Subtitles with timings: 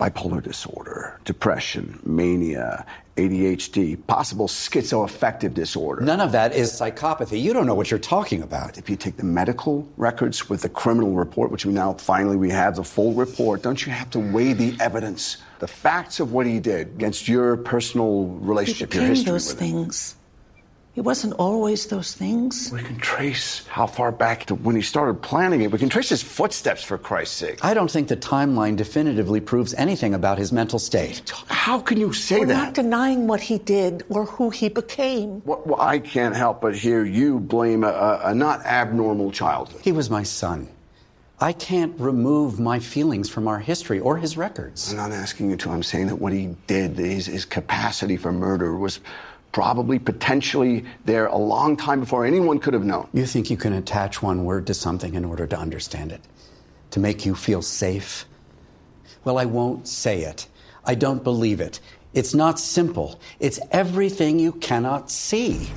[0.00, 2.84] bipolar disorder, depression, mania,
[3.16, 6.02] ADHD, possible schizoaffective disorder.
[6.02, 7.40] None of that is psychopathy.
[7.40, 8.76] You don't know what you're talking about.
[8.76, 12.50] If you take the medical records with the criminal report, which we now finally we
[12.50, 16.46] have the full report, don't you have to weigh the evidence, the facts of what
[16.46, 19.90] he did against your personal relationship, he your history those with him?
[20.94, 21.04] Things.
[21.04, 22.70] He wasn't always those things.
[22.72, 25.70] We can trace how far back to when he started planning it.
[25.70, 27.64] We can trace his footsteps, for Christ's sake.
[27.64, 31.32] I don't think the timeline definitively proves anything about his mental state.
[31.48, 32.46] How can you say that?
[32.46, 35.42] We're not denying what he did or who he became.
[35.44, 39.80] Well, well, I can't help but hear you blame a, a, a not abnormal childhood.
[39.82, 40.68] He was my son.
[41.40, 44.90] I can't remove my feelings from our history or his records.
[44.90, 45.70] I'm not asking you to.
[45.70, 49.00] I'm saying that what he did, his, his capacity for murder, was
[49.54, 53.08] probably potentially there a long time before anyone could have known.
[53.12, 56.20] You think you can attach one word to something in order to understand it?
[56.90, 58.26] To make you feel safe?
[59.22, 60.48] Well, I won't say it.
[60.84, 61.78] I don't believe it.
[62.14, 63.20] It's not simple.
[63.38, 65.70] It's everything you cannot see.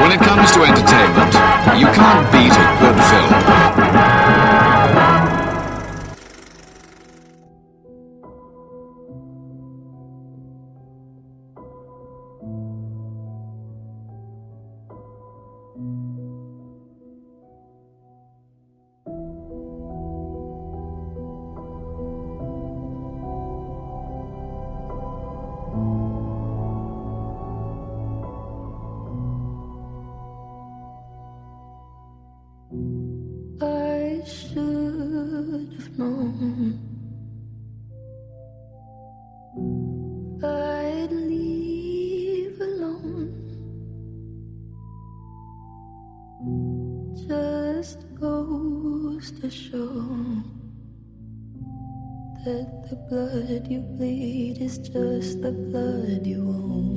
[0.00, 1.39] When it comes to entertainment,
[1.78, 3.49] you can't beat a good film.
[53.60, 56.89] Blood you bleed is just the blood you own.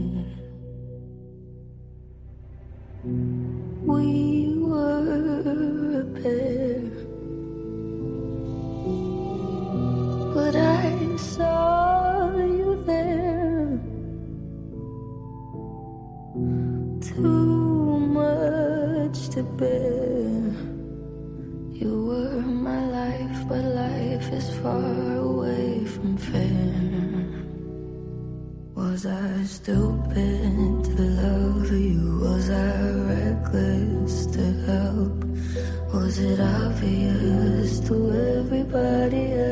[39.04, 39.43] somebody else.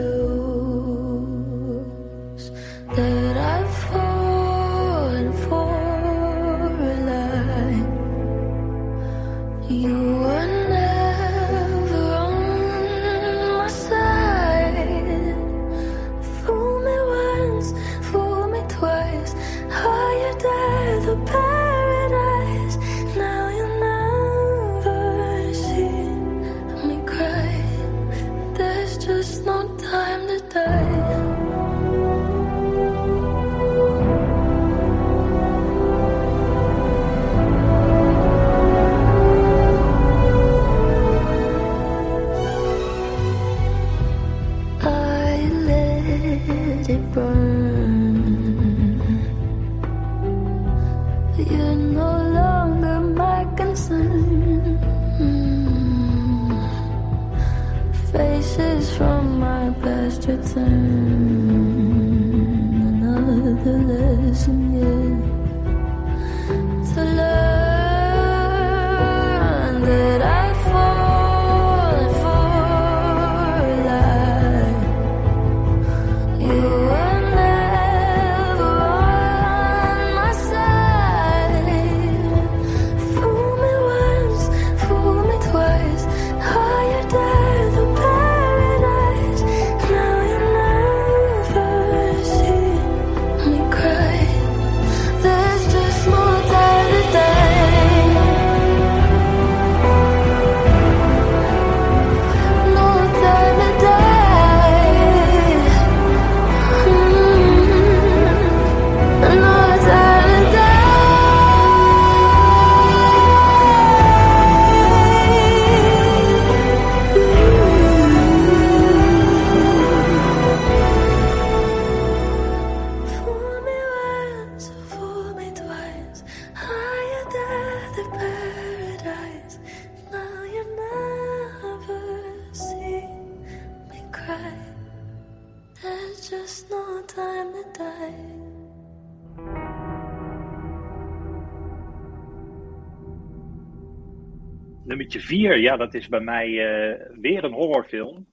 [145.52, 148.28] Nummertje 4, ja, dat is bij mij eh, weer een horrorfilm.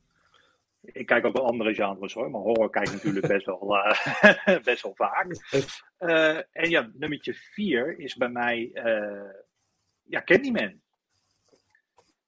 [0.80, 4.58] Ik kijk ook wel andere genres hoor, maar horror kijk ik natuurlijk best wel, eh,
[4.70, 5.26] best wel vaak.
[5.98, 8.70] Eh, en ja, nummertje 4 is bij mij
[10.02, 10.80] ja, Candyman.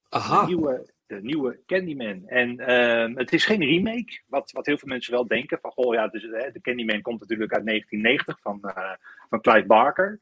[0.09, 0.41] Aha.
[0.41, 2.27] De nieuwe, de nieuwe Candyman.
[2.27, 5.59] En ehm, het is geen remake, wat, wat heel veel mensen wel denken.
[5.61, 8.59] Van, goh, ja, dus, hè, de Candyman komt natuurlijk uit 1990 van,
[9.29, 10.19] van Clive Barker.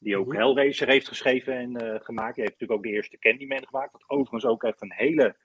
[0.00, 0.36] Die ook Mhm.
[0.36, 2.34] Hellraiser heeft geschreven en eh, gemaakt.
[2.34, 3.92] Die heeft natuurlijk ook de eerste Candyman gemaakt.
[3.92, 5.36] Wat overigens ook echt een hele,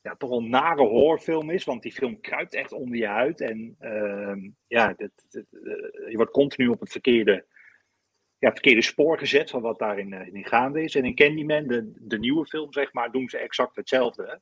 [0.00, 1.64] ja, toch wel nare horrorfilm is.
[1.64, 3.40] Want die film kruipt echt onder je huid.
[3.40, 7.44] En ehm, ja, dit, dit, eh, je wordt continu op het verkeerde,
[8.38, 10.94] ja, het verkeerde spoor gezet van wat daarin eh, in gaande is.
[10.94, 14.40] En in Candyman, de, de nieuwe film, zeg maar, doen ze exact hetzelfde.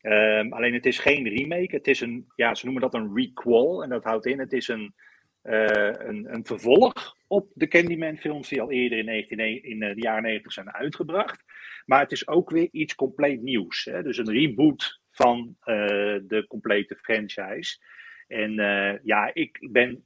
[0.00, 1.76] Ehm, alleen het is geen remake.
[1.76, 3.82] Het is een, ja, ze noemen dat een requel.
[3.82, 4.94] En dat houdt in, het is een,
[5.42, 10.22] een, een vervolg op de Candyman-films die al eerder in, 19, in eh, de jaren
[10.22, 11.44] 90 zijn uitgebracht.
[11.84, 13.84] Maar het is ook weer iets compleet nieuws.
[13.84, 14.02] Hè?
[14.02, 15.76] Dus een reboot van eh,
[16.22, 17.78] de complete franchise.
[18.26, 20.04] En eh, ja, ik ben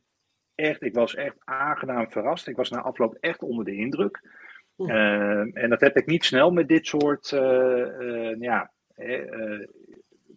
[0.54, 2.48] echt, ik was echt aangenaam verrast.
[2.48, 4.20] Ik was na afloop echt onder de indruk.
[4.76, 9.60] Eh, en dat heb ik niet snel met dit soort, eh, eh, ja, eh,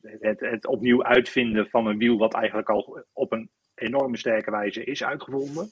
[0.01, 3.49] het, het opnieuw uitvinden van een wiel wat eigenlijk al op een
[3.79, 5.71] enorme sterke wijze is uitgevonden.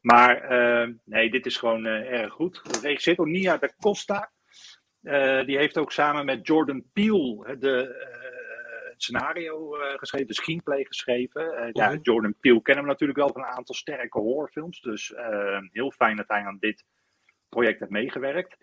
[0.00, 2.60] Maar eh, nee, dit is gewoon eh, erg goed.
[2.62, 4.30] Geregisseerd door Nia da Costa.
[5.02, 8.08] Eh, die heeft ook samen met Jordan Peele de,
[8.90, 11.70] het scenario geschreven, de screenplay geschreven.
[11.72, 11.98] Ja.
[12.02, 14.80] Jordan Peele kennen we natuurlijk wel van een aantal sterke horrorfilms.
[14.80, 15.14] Dus
[15.72, 16.84] heel fijn dat hij aan dit
[17.48, 18.56] project heeft meegewerkt.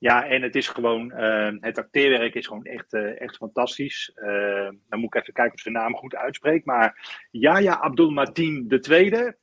[0.00, 4.12] Ja, en het is gewoon, eh, het acteerwerk is gewoon echt, eh, echt fantastisch.
[4.14, 6.64] Eh, dan moet ik even kijken of ze zijn naam goed uitspreekt.
[6.64, 9.36] Maar Yahya Abdul Mateen de tweede.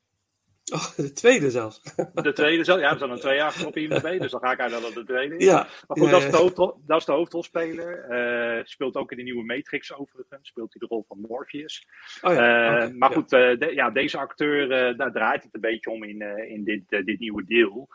[0.74, 1.82] Oh, de tweede zelfs.
[2.14, 4.60] De tweede, zelf- ja, er staan er twee jaar op IMDb, dus dan ga ik
[4.60, 5.46] uit dat de tweede is.
[5.46, 5.68] Ja.
[5.88, 8.62] Maar goed, ja, dat, is de hoofdrol, dat is de hoofdrolspeler.
[8.68, 10.48] Speelt ook in de nieuwe Matrix overigens.
[10.48, 11.88] Speelt hij de rol van Morpheus.
[12.22, 14.68] Oh ja, maar goed, de- ja, deze acteur,
[14.98, 17.88] daar draait het een beetje om in, in dit, dit nieuwe deel.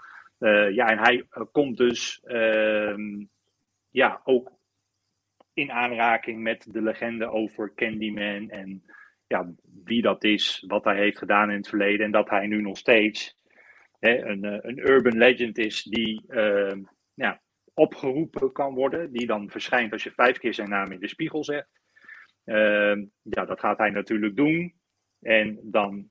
[0.42, 3.24] Eh, ja, en hij eh, komt dus ehm,
[3.90, 4.50] ja, ook
[5.54, 8.50] in aanraking met de legende over Candyman.
[8.50, 8.82] En
[9.26, 9.52] ja,
[9.84, 12.06] wie dat is, wat hij heeft gedaan in het verleden.
[12.06, 13.36] En dat hij nu nog steeds
[13.98, 16.82] hè, een, eh, een urban legend is die ehm,
[17.14, 17.40] ja,
[17.74, 19.12] opgeroepen kan worden.
[19.12, 21.68] Die dan verschijnt als je vijf keer zijn naam in de spiegel zegt.
[22.44, 24.74] Ehm, ja, dat gaat hij natuurlijk doen.
[25.20, 26.08] En dan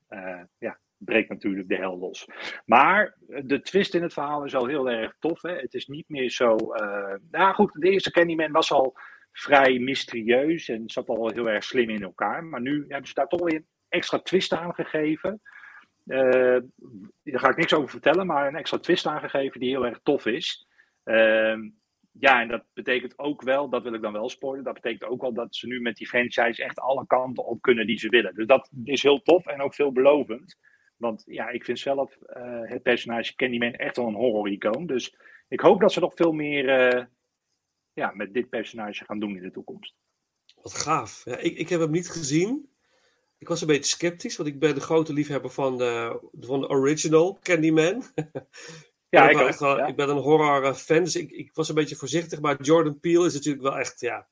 [0.57, 2.27] ja, breekt natuurlijk de hel los.
[2.65, 5.41] Maar de twist in het verhaal is al heel erg tof.
[5.41, 5.55] Hè?
[5.55, 6.55] Het is niet meer zo.
[6.55, 8.95] eh nou goed, de eerste Candyman was al
[9.31, 12.43] vrij mysterieus en zat al heel erg slim in elkaar.
[12.43, 15.41] Maar nu hebben ze daar toch weer een extra twist aan gegeven.
[16.05, 16.57] Eh,
[17.23, 20.25] daar ga ik niks over vertellen, maar een extra twist aangegeven die heel erg tof
[20.25, 20.67] is.
[21.03, 21.69] Ehm,
[22.11, 25.21] ja, en dat betekent ook wel, dat wil ik dan wel spoilen, dat betekent ook
[25.21, 28.33] wel dat ze nu met die franchise echt alle kanten op kunnen die ze willen.
[28.35, 30.57] Dus dat is heel tof en ook veelbelovend.
[31.01, 34.85] Want ja, ik vind zelf eh, het personage Candyman echt wel een horror-icoon.
[34.85, 35.15] Dus
[35.47, 37.05] ik hoop dat ze nog veel meer eh,
[37.93, 39.95] ja, met dit personage gaan doen in de toekomst.
[40.61, 41.21] Wat gaaf.
[41.25, 42.69] Ja, ik, ik heb hem niet gezien.
[43.37, 46.69] Ik was een beetje sceptisch, want ik ben de grote liefhebber van de, van de
[46.69, 48.03] original Candyman.
[49.09, 49.85] Ja, ik wel ook, echt wel- ja.
[49.85, 52.41] ik ben een horror fan, dus ik, ik was een beetje voorzichtig.
[52.41, 54.27] Maar Jordan Peele is natuurlijk wel echt, ja,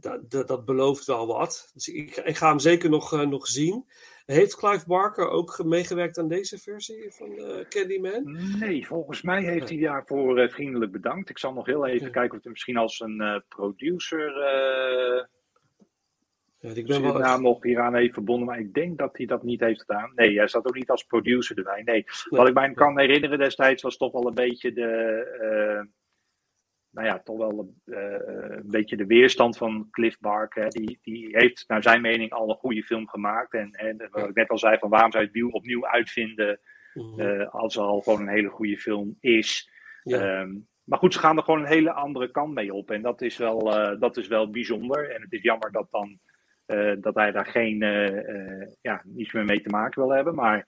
[0.00, 1.70] dat, dat, dat belooft wel wat.
[1.74, 3.84] Dus ik, ik ga hem zeker nog, eh, nog zien.
[4.26, 8.38] Heeft Clive Barker ook ge- meegewerkt aan deze versie van eh, Candyman?
[8.58, 11.30] Nee, volgens mij heeft hij daarvoor eh, vriendelijk bedankt.
[11.30, 12.12] Ik zal nog heel even Ja.
[12.12, 14.32] kijken of hij misschien als een producer
[16.60, 18.46] Ja, ik ben wel naam nog hieraan heeft verbonden.
[18.46, 20.12] Maar ik denk dat hij dat niet heeft gedaan.
[20.14, 21.82] Nee, hij zat ook niet als producer erbij.
[21.82, 25.88] Nee, wat ik mij kan herinneren destijds was toch wel een beetje de...
[26.92, 30.70] eh, nou ja, toch wel eh, een beetje de weerstand van Cliff Barker.
[30.70, 33.52] Die, die heeft naar zijn mening al een goede film gemaakt.
[33.52, 36.60] En, en wat ik net al zei, van waarom zou je het opnieuw uitvinden...
[36.94, 37.20] Mhm.
[37.20, 39.70] eh, als er al gewoon een hele goede film is.
[40.02, 40.40] Ja.
[40.40, 40.50] Ehm,
[40.84, 42.90] maar goed, ze gaan er gewoon een hele andere kant mee op.
[42.90, 45.10] En dat is wel, eh, dat is wel bijzonder.
[45.10, 46.18] En het is jammer dat, dan,
[46.66, 50.34] eh, dat hij daar geen, eh, eh, ja, niets meer mee te maken wil hebben.
[50.34, 50.66] Maar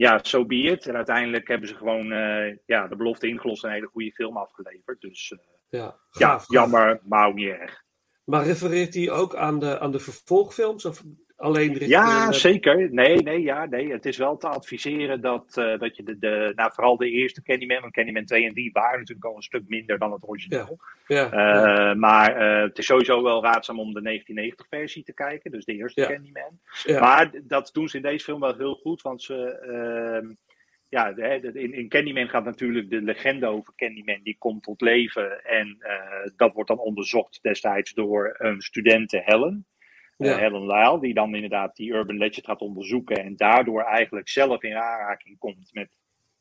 [0.00, 0.86] ja, zo so be it.
[0.86, 4.36] En uiteindelijk hebben ze gewoon eh, ja, de belofte ingelost en een hele goede film
[4.36, 5.00] afgeleverd.
[5.00, 5.38] Dus eh,
[5.68, 7.84] ja, ja, gaaf, jammer, maar ook niet erg.
[8.24, 10.84] Maar refereert hij ook aan de, aan de vervolgfilms?
[10.84, 11.02] Of
[11.40, 11.90] alleen richting...
[11.90, 12.92] Ja, eh, zeker.
[12.92, 13.92] Nee, nee, ja, nee.
[13.92, 17.42] Het is wel te adviseren dat, eh, dat je de, de, nou, vooral de eerste
[17.42, 20.78] Candyman, want Candyman 2 en 3 waren natuurlijk al een stuk minder dan het origineel.
[21.06, 25.64] ja, ja, Eh, Maar het is sowieso wel raadzaam om de 1990-versie te kijken, dus
[25.64, 26.06] de eerste.
[26.06, 26.60] Candyman.
[27.00, 29.58] Maar dat doen ze in deze film wel heel goed, want ze.
[29.58, 30.34] ehm,
[30.88, 35.44] ja, in, in Candyman gaat natuurlijk de legende over Candyman, die komt tot leven.
[35.44, 35.78] En
[36.36, 39.66] dat wordt dan onderzocht destijds door een studente Helen.
[40.20, 40.36] Eh, Ja.
[40.36, 43.16] Helen Lyle, die dan inderdaad die urban legend gaat onderzoeken.
[43.24, 45.96] En daardoor eigenlijk zelf in aanraking komt met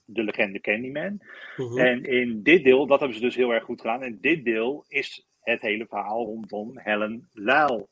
[0.05, 1.21] de legende Candyman.
[1.57, 1.77] Mhm.
[1.79, 4.03] En in dit deel, dat hebben ze dus heel erg goed gedaan.
[4.03, 7.88] In dit deel is het hele verhaal rondom Helen Lyle.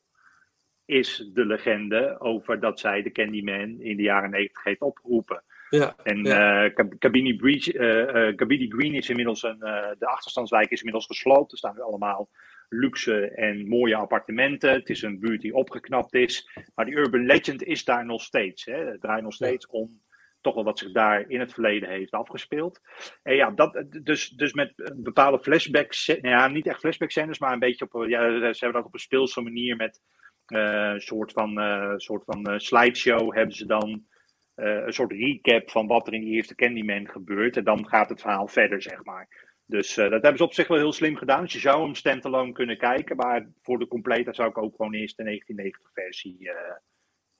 [0.84, 5.42] Is de legende over dat zij de Candyman in de jaren 90 heeft opgeroepen.
[5.70, 6.64] ja, En ja.
[6.64, 9.62] eh, Cab- Cabini, Breach, eh, eh, Cabini Green is inmiddels een.
[9.62, 11.52] eh, de achterstandswijk is inmiddels gesloopt.
[11.52, 12.28] Er staan nu allemaal
[12.68, 14.72] luxe en mooie appartementen.
[14.72, 16.50] Het is een buurt die opgeknapt is.
[16.74, 18.64] Maar die urban legend is daar nog steeds.
[18.64, 18.84] Hè.
[18.84, 20.00] Het draait nog steeds om
[20.40, 22.80] toch wel wat zich daar in het verleden heeft afgespeeld.
[23.22, 27.58] En ja, dat, dus, dus met bepaalde flashbacks, ja, niet echt flashback scènes, maar een
[27.58, 30.00] beetje op, ja, ze hebben dat op een speelse manier met
[30.46, 34.06] eh, een soort van, eh, soort van eh, slideshow hebben ze dan
[34.54, 37.56] een soort recap van wat er in die eerste Candyman gebeurt.
[37.56, 39.47] En dan gaat het verhaal verder, zeg maar.
[39.68, 41.42] Dus eh, dat hebben ze op zich wel heel slim gedaan.
[41.42, 44.94] Dus je zou hem standalone kunnen kijken, maar voor de complete zou ik ook gewoon
[44.94, 46.74] eerst de 1990-versie eh,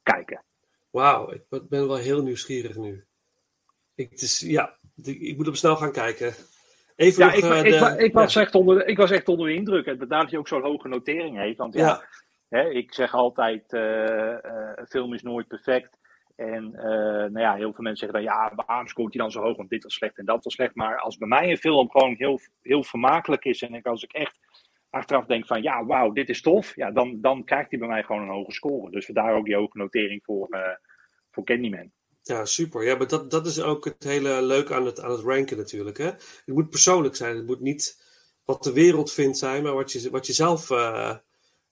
[0.03, 0.45] kijken.
[0.91, 3.05] Wauw, ik ben- wel heel nieuwsgierig nu.
[3.95, 6.35] Ik, het is, ja, ik moet hem snel gaan kijken.
[6.97, 8.41] Even Ja, nog, ik, eh, ik, was ja.
[8.41, 9.87] echt onder, ik was echt onder de indruk.
[9.87, 11.59] En vandaar dat hij ook zo'n hoge notering heeft.
[11.59, 12.05] Want ja, Ja.
[12.49, 15.99] Hè, ik zeg altijd, een film is nooit perfect.
[16.38, 19.42] En eh, nou ja, heel veel mensen zeggen dan, ja, waarom scoort hij dan zo
[19.42, 19.57] hoog?
[19.57, 20.75] Want dit was slecht en dat was slecht.
[20.75, 24.12] Maar als bij mij een film gewoon heel, heel vermakelijk is en ik, als ik
[24.12, 24.38] echt
[24.90, 26.75] achteraf denk van, ja, wauw, dit is tof.
[26.75, 28.90] Ja, dan, dan krijgt hij bij mij gewoon een hoge score.
[28.90, 30.76] Dus vandaar ook die hoge notering voor, eh,
[31.30, 31.90] voor Candyman.
[32.23, 32.85] Ja, super.
[32.85, 35.99] Ja, maar dat, dat is ook het hele leuke aan het, aan het ranken natuurlijk.
[35.99, 36.04] Hè?
[36.04, 37.37] Het moet persoonlijk zijn.
[37.37, 38.02] Het moet niet
[38.45, 41.16] wat de wereld vindt zijn, maar wat je, wat je zelf, eh,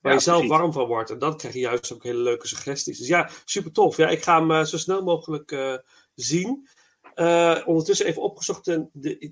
[0.06, 0.58] waar Ja, je zelf precies.
[0.58, 1.10] warm van wordt.
[1.10, 2.98] En dan krijg je juist ook hele leuke suggesties.
[2.98, 3.96] Dus ja, super tof.
[3.96, 5.76] Ja, ik ga hem eh, zo snel mogelijk eh,
[6.14, 6.68] zien.
[7.14, 8.64] Eh, ondertussen even opgezocht.
[8.64, 8.88] De,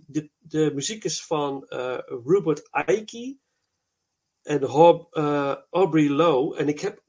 [0.06, 3.36] de, de, muziek is van eh Rupert Icke
[4.42, 5.14] en Hob,
[5.70, 6.56] Aubrey Lowe.
[6.56, 7.02] En ik heb,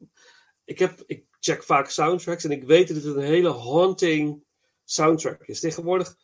[0.63, 4.43] ik heb, ik check vaak soundtracks en ik weet dat het een hele haunting
[4.83, 5.59] soundtrack is.
[5.59, 6.15] Tegenwoordig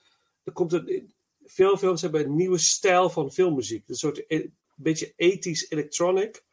[0.43, 3.83] er komt een, veel films hebben een nieuwe stijl van filmmuziek.
[3.87, 6.43] Een soort e- beetje ethisch electronic.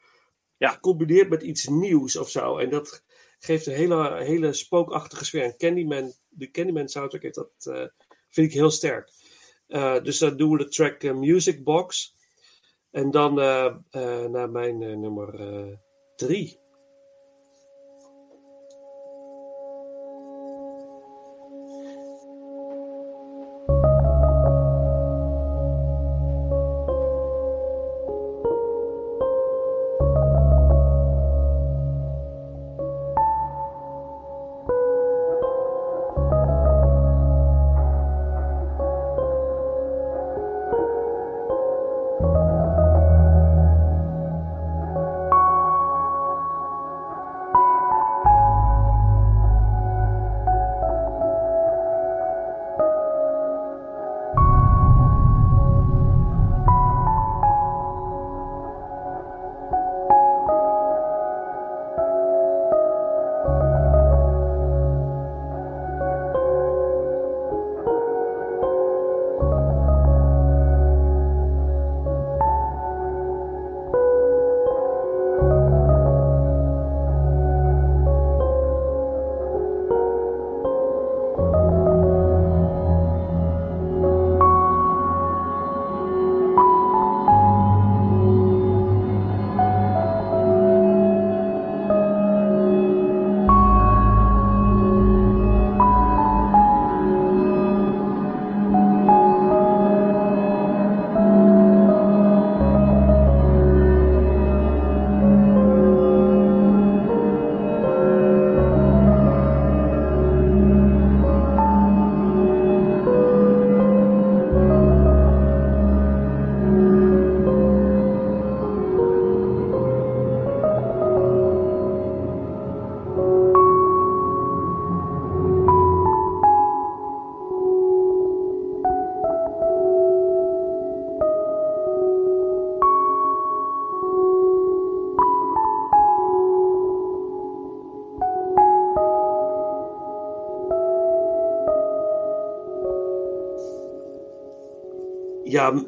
[0.58, 0.68] Ja.
[0.68, 2.58] Gecombineerd met iets nieuws of zo.
[2.58, 3.04] En dat
[3.38, 5.42] geeft een hele, hele spookachtige sfeer.
[5.42, 7.86] En Candyman, de Candyman soundtrack heeft dat, eh,
[8.28, 9.10] vind ik heel sterk.
[9.66, 12.16] Eh, dus dan doen we de track eh, Music Box.
[12.90, 13.34] En dan
[14.30, 15.38] naar mijn nummer
[16.16, 16.60] drie.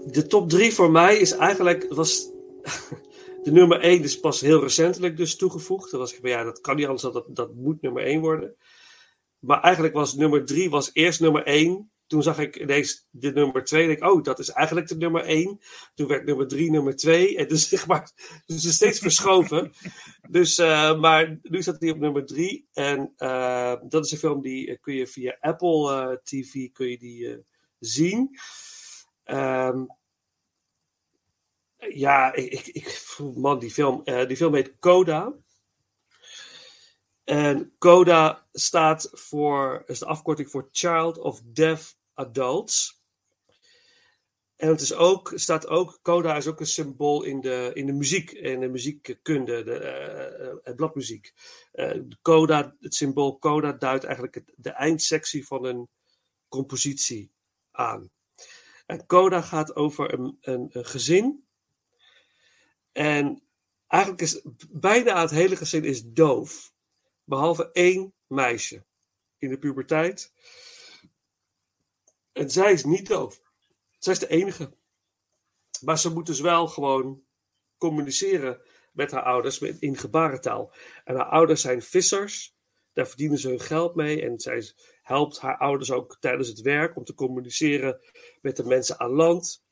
[0.07, 1.87] De top drie voor mij is eigenlijk.
[1.89, 2.31] Was,
[3.45, 5.91] de nummer één is pas heel recentelijk dus toegevoegd.
[5.91, 8.57] Dan was ik ja, dat kan niet anders, dat, dat moet nummer één worden.
[9.39, 11.91] Maar eigenlijk was nummer drie was eerst nummer één.
[12.07, 13.85] Toen zag ik ineens de nummer twee.
[13.85, 15.59] En ik, oh, dat is eigenlijk de nummer één.
[15.95, 17.37] Toen werd nummer drie nummer twee.
[17.37, 18.11] En dus zeg maar,
[18.47, 19.71] dus is steeds verschoven.
[20.31, 22.69] Dus, eh, maar nu staat hij op nummer drie.
[22.73, 26.99] En eh, dat is een film die eh, kun je via Apple TV kun je
[26.99, 27.45] die,
[27.79, 28.39] zien.
[29.31, 29.85] Ehm,
[31.77, 35.35] ja, ik, ik, man, die film, die film heet Coda.
[37.25, 43.01] En CODA staat voor, is de afkorting voor Child of Deaf Adults.
[44.57, 47.93] En het is ook, staat ook, coda is ook een symbool in de, in de
[47.93, 51.33] muziek, in de muziekkunde, de, uh, bladmuziek.
[51.73, 55.89] Uh, coda, het symbool coda duidt eigenlijk de eindsectie van een
[56.49, 57.33] compositie
[57.71, 58.11] aan.
[58.91, 61.45] En coda gaat over een, een, gezin.
[62.93, 63.43] En
[63.87, 66.73] eigenlijk is bijna het hele gezin is doof.
[67.25, 68.85] Behalve één meisje
[69.39, 70.33] in de puberteit.
[72.33, 73.41] En zij is niet doof.
[73.99, 74.73] Zij is de enige.
[75.81, 77.23] Maar ze moet dus wel gewoon
[77.79, 78.61] communiceren
[78.93, 80.73] met haar ouders in gebarentaal.
[81.05, 82.57] En haar ouders zijn vissers.
[82.93, 84.23] Daar verdienen ze hun geld mee.
[84.23, 88.01] En zij helpt haar ouders ook tijdens het werk om te communiceren
[88.41, 89.63] met de mensen aan land.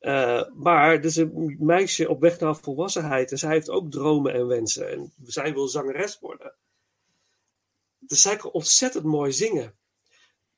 [0.00, 3.30] Uh, maar het is een meisje op weg naar volwassenheid.
[3.30, 4.90] En zij heeft ook dromen en wensen.
[4.90, 6.54] En zij wil zangeres worden.
[7.98, 9.78] Dus zij kan ontzettend mooi zingen.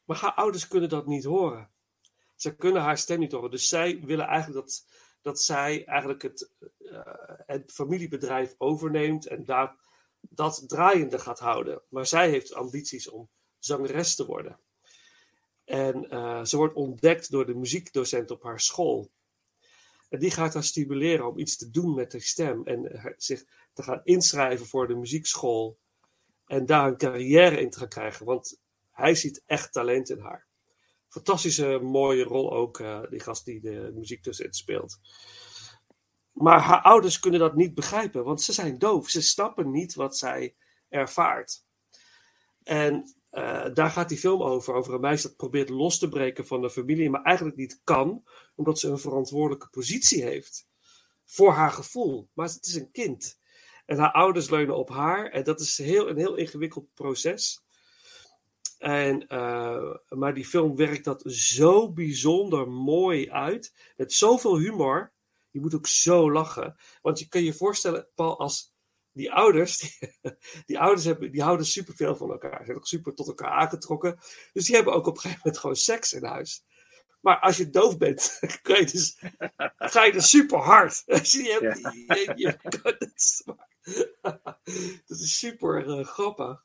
[0.05, 1.71] Maar haar ouders kunnen dat niet horen.
[2.37, 3.51] Ze kunnen haar stem niet horen.
[3.51, 4.87] Dus zij willen eigenlijk dat,
[5.23, 7.01] dat zij eigenlijk het, uh,
[7.47, 9.77] het familiebedrijf overneemt en daar,
[10.21, 11.83] dat draaiende gaat houden.
[11.89, 13.29] Maar zij heeft ambities om
[13.61, 14.59] zangeres te worden.
[15.65, 19.11] En uh, ze wordt ontdekt door de muziekdocent op haar school.
[20.09, 22.67] En die gaat haar stimuleren om iets te doen met haar stem.
[22.67, 25.79] En zich te gaan inschrijven voor de muziekschool.
[26.47, 28.27] En daar een carrière in te gaan krijgen.
[28.27, 30.49] Want hij ziet echt talent in haar.
[31.09, 34.99] Fantastische, mooie rol ook, uh, die gast die de muziek speelt.
[36.33, 39.09] Maar haar ouders kunnen dat niet begrijpen, want ze zijn doof.
[39.09, 40.55] Ze snappen niet wat zij
[40.89, 41.65] ervaart.
[42.63, 46.47] En uh, daar gaat die film over, over een meisje dat probeert los te breken
[46.47, 50.69] van de familie, maar eigenlijk niet kan, omdat ze een verantwoordelijke positie heeft.
[51.25, 52.29] Voor haar gevoel.
[52.33, 53.39] Maar het is een kind.
[53.87, 55.31] En haar ouders leunen op haar.
[55.31, 57.63] En dat is heel, een heel ingewikkeld proces.
[58.79, 63.75] En, uh, maar die film werkt dat zo bijzonder mooi uit.
[63.97, 65.13] Met zoveel humor.
[65.51, 66.77] Je moet ook zo lachen.
[67.03, 68.70] Want je kan je voorstellen, Paul, als
[69.13, 70.11] die ouders, die,
[70.67, 72.59] die ouders hebben, die houden superveel van elkaar.
[72.59, 74.19] Ze zijn ook super tot elkaar aangetrokken.
[74.53, 76.65] Dus die hebben ook op een gegeven moment gewoon seks in huis.
[77.21, 79.19] Maar als je doof bent, kan je dus,
[79.77, 81.03] ga je dus super hard.
[81.33, 82.59] je
[85.07, 86.65] dat is super uh, grappig.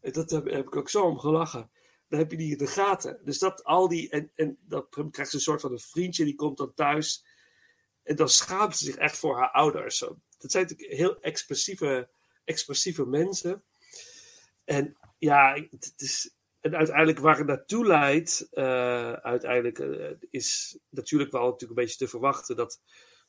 [0.00, 1.70] dat heb, heb, ik ook zo om gelachen.
[2.08, 3.20] Dan heb je die in de gaten.
[3.24, 4.10] Dus dat al die.
[4.10, 7.24] En, en dan krijgt ze een soort van een vriendje, die komt dan thuis.
[8.06, 9.98] En dan schaamt ze zich echt voor haar ouders.
[9.98, 12.08] Dat zijn natuurlijk heel expressieve,
[12.44, 13.64] expressieve mensen.
[14.64, 16.34] En ja, het is.
[16.60, 22.04] En uiteindelijk waar het naartoe leidt, uh, uiteindelijk uh, is natuurlijk wel natuurlijk een beetje
[22.04, 22.80] te verwachten dat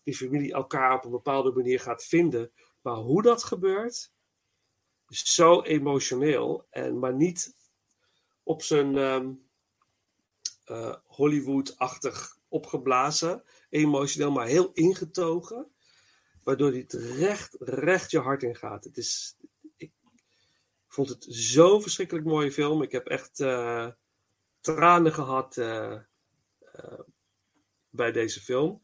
[0.04, 2.52] die familie elkaar op een bepaalde manier gaat vinden.
[2.82, 4.12] Maar hoe dat gebeurt,
[5.08, 6.68] is zo emotioneel.
[6.70, 7.56] En, maar niet
[8.44, 9.50] op zijn um,
[10.66, 15.71] uh, Hollywood-achtig opgeblazen, emotioneel, maar heel ingetogen.
[16.43, 18.83] Waardoor het recht, recht je hart in gaat.
[18.83, 19.38] Het is,
[19.77, 19.91] ik
[20.88, 22.81] vond het zo'n verschrikkelijk mooie film.
[22.81, 23.88] Ik heb echt uh,
[24.62, 25.99] tranen gehad uh,
[27.89, 28.81] bij deze film.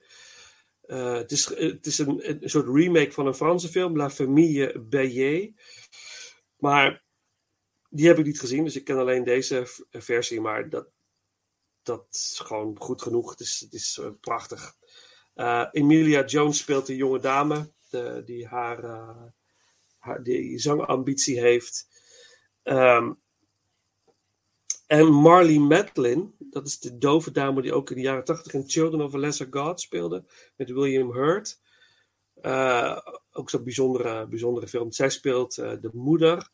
[0.86, 5.54] Het is, het is een, een, soort remake van een Franse film, La Famille Bayet.
[6.58, 7.04] Maar
[7.89, 10.41] die heb ik niet gezien, dus ik ken alleen deze versie.
[10.41, 10.88] Maar dat,
[11.84, 13.30] dat is gewoon goed genoeg.
[13.30, 14.76] Het is, het is uh, prachtig.
[15.36, 18.84] Uh, Emilia Jones speelt een jonge dame de, die haar,
[19.98, 21.88] haar die zangambitie heeft.
[22.63, 23.22] Um,
[24.88, 28.69] en Marley Matlin, dat is de dove dame die ook in de jaren tachtig in
[28.69, 31.62] Children of a Lesser God speelde, met William Hurt.
[33.32, 34.91] Ook zo'n bijzondere, bijzondere film.
[34.91, 36.50] Zij speelt de moeder.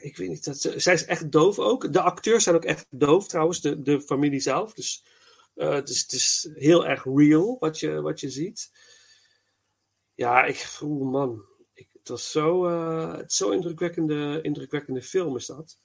[0.00, 1.92] Ik weet niet, dat, zij is echt doof ook.
[1.92, 4.74] De acteurs zijn ook echt doof trouwens, de, de familie zelf.
[4.74, 5.04] Dus
[5.54, 8.70] uh, het, is, het is heel erg real wat je, wat je ziet.
[10.14, 11.44] Ja, ik, oeh man,
[11.74, 12.66] ik, het was zo,
[13.16, 15.78] het zo indrukwekkende, indrukwekkende film is dat.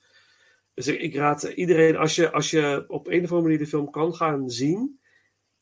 [0.73, 3.89] Dus ik, raad iedereen, als je, als je op een of andere manier de film
[3.89, 4.99] kan gaan zien.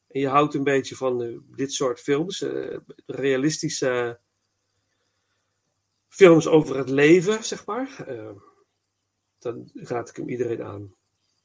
[0.08, 4.20] En je houdt een beetje van eh, dit soort films, eh, realistische
[6.20, 8.04] films over het leven, zeg maar.
[8.08, 8.30] eh,
[9.40, 10.94] dan raad ik hem iedereen aan.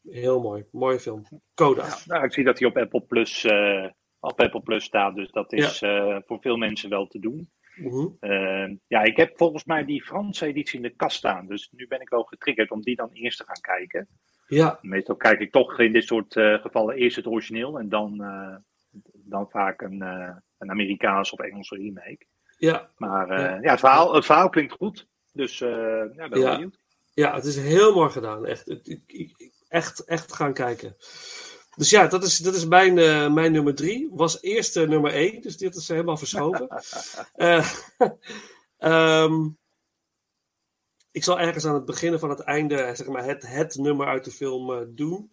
[0.02, 1.22] Heel mooi, mooie film.
[1.54, 1.98] Coda.
[2.06, 3.86] Nou, ik zie dat hij op Apple Plus, eh,
[4.20, 7.50] op Apple Plus staat, dus dat is eh, voor veel mensen wel te doen.
[7.76, 8.06] Mhm.
[8.20, 11.86] Eh, ja, ik heb volgens mij die Franse editie in de kast staan, dus nu
[11.86, 14.08] ben ik wel getriggerd om die dan eerst te gaan kijken.
[14.46, 18.16] Ja, Meestal kijk ik toch in dit soort eh, gevallen eerst het origineel en dan,
[19.14, 20.00] dan vaak een,
[20.58, 22.26] een Amerikaanse of Engelse remake.
[22.64, 23.58] Ja, Maar eh, Ja.
[23.62, 25.68] ja, het, verhaal, het verhaal klinkt goed, dus eh
[26.16, 26.50] ja, ben Ja.
[26.52, 26.78] benieuwd.
[27.14, 28.46] ja, het is heel mooi gedaan.
[28.46, 30.96] Echt, ik, ik, echt, echt gaan kijken.
[31.76, 34.08] Dus ja, dat is, dat is mijn, eh, mijn nummer drie.
[34.12, 36.68] Was eerst nummer één, dus dit is helemaal verschoven.
[37.34, 37.70] Eh,
[38.78, 39.48] ehm,
[41.10, 44.24] ik zal ergens aan het begin van het einde zeg maar, het, het nummer uit
[44.24, 45.32] de film doen.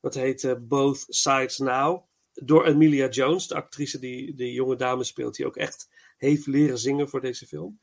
[0.00, 2.04] Dat heet Both Sides Now.
[2.32, 6.78] Door Emilia Jones, de actrice die de jonge dame speelt, die ook echt heeft leren
[6.78, 7.78] zingen voor deze film.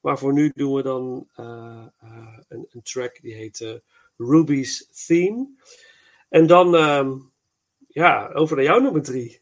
[0.00, 3.74] Maar voor nu doen we dan eh, eh, een, een track die heet eh,
[4.16, 5.48] Ruby's Theme.
[6.28, 7.18] En dan, ehm,
[7.88, 9.40] ja, over naar jouw nummer drie.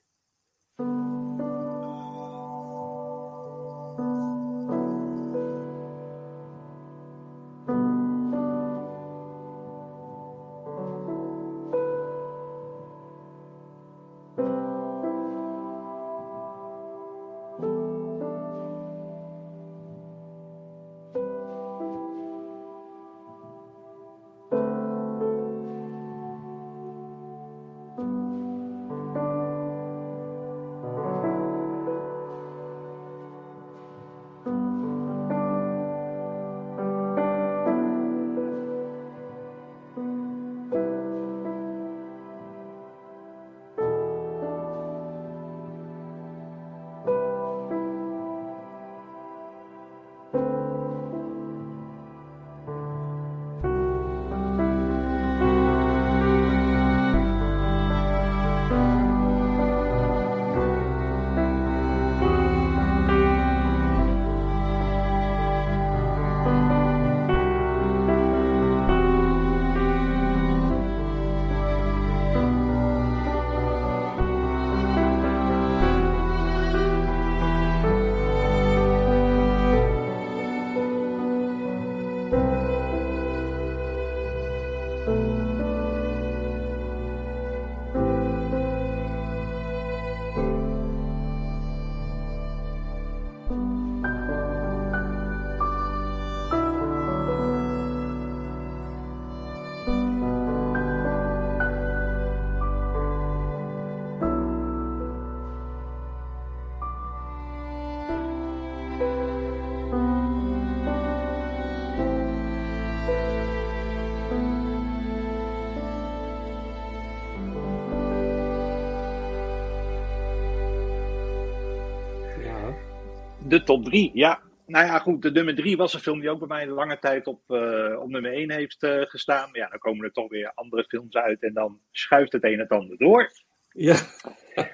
[123.48, 124.40] De top drie, ja.
[124.66, 127.26] Nou ja, goed, de nummer drie was een film die ook bij mij lange tijd
[127.26, 129.50] op, eh, op nummer één heeft eh, gestaan.
[129.50, 132.52] Maar ja, dan komen er toch weer andere films uit en dan schuift het een
[132.52, 133.32] en het ander door.
[133.72, 133.96] Ja.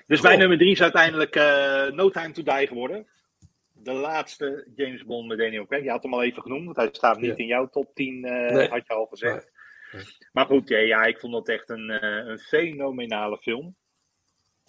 [0.07, 3.07] Dus mijn nummer drie is uiteindelijk eh, No Time to Die geworden.
[3.73, 5.83] De laatste James Bond met Daniel Craig.
[5.85, 7.37] Je had hem al even genoemd, want hij staat niet Ja.
[7.37, 8.69] in jouw top 10, eh, Nee.
[8.69, 9.51] had je al gezegd.
[9.93, 10.05] Nee.
[10.33, 11.89] Maar goed, ja, ja, ik vond dat echt een,
[12.29, 13.77] een fenomenale film.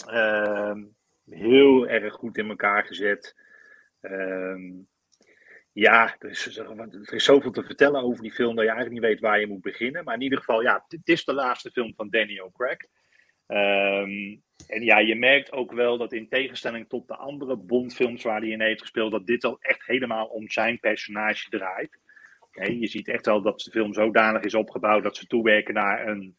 [0.07, 0.83] Ehm,
[1.29, 3.35] heel erg goed in elkaar gezet.
[4.11, 4.73] Ehm,
[5.71, 9.11] ja, er is, er is zoveel te vertellen over die film dat je eigenlijk niet
[9.11, 10.03] weet waar je moet beginnen.
[10.03, 12.77] Maar in ieder geval, ja, het is de laatste film van Daniel Craig.
[13.47, 14.37] Ehm,
[14.67, 18.49] en ja, je merkt ook wel dat in tegenstelling tot de andere Bondfilms waar hij
[18.49, 21.99] in heeft gespeeld, dat dit al echt helemaal om zijn personage draait.
[22.51, 26.37] Je ziet echt wel dat de film zodanig is opgebouwd dat ze toewerken naar een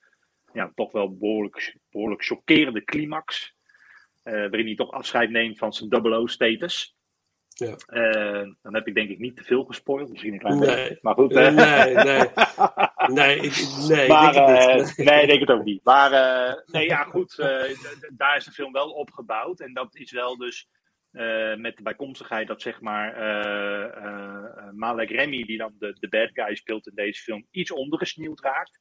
[0.52, 3.54] ja, toch wel behoorlijk, behoorlijk chockerende climax.
[4.22, 6.95] eh, waarin hij toch afscheid neemt van zijn 00-status.
[7.58, 7.76] Ja.
[7.86, 10.66] Eh, dan heb ik denk ik niet te veel gespoild, misschien een klein Nee.
[10.74, 10.98] beetje.
[11.02, 12.28] Maar goed, Eh, eh, nee, nee.
[13.06, 13.52] Nee, ik,
[13.88, 15.06] nee, maar, denk het niet.
[15.06, 15.84] nee, denk het ook niet.
[15.84, 16.10] Maar
[16.66, 17.36] nee, ja, goed.
[18.16, 19.60] daar is de film wel opgebouwd.
[19.60, 20.68] En dat is wel dus
[21.56, 23.14] met de bijkomstigheid dat zeg maar
[24.74, 28.80] Malek Remy, die dan de, de bad guy speelt in deze film, iets ondergesneeuwd raakt.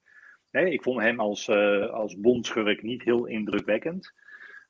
[0.51, 1.49] Nee, ik vond hem als,
[1.91, 4.13] als bondschurk niet heel indrukwekkend.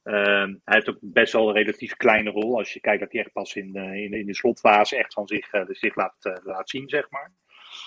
[0.06, 2.58] Ehm, hij heeft ook best wel een relatief kleine rol.
[2.58, 5.28] Als je kijkt dat hij echt pas in, de- in, in de slotfase echt van
[5.28, 7.34] zich, eh, zich laat, eh, laat zien, zeg maar.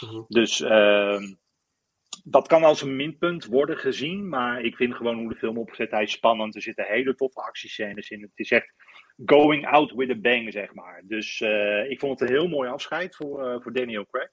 [0.01, 0.23] Mhm.
[0.29, 1.23] Dus, ehm,
[2.25, 5.91] dat kan als een minpunt worden gezien, maar ik vind gewoon hoe de film opgezet,
[5.91, 6.55] hij is spannend.
[6.55, 8.23] Er zitten hele toffe actiescènes in.
[8.23, 8.75] Het is echt
[9.25, 11.03] going out with a bang, zeg maar.
[11.05, 14.31] Dus eh, ik vond het een heel mooi afscheid voor, eh, voor Daniel Craig.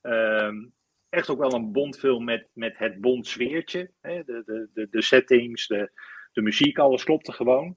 [0.00, 0.66] Ehm,
[1.08, 3.90] echt ook wel een Bondfilm met, met het Bond sfeertje.
[4.00, 4.24] Hè?
[4.24, 5.90] De, de, de, de settings, de,
[6.32, 7.76] de muziek, alles klopte gewoon.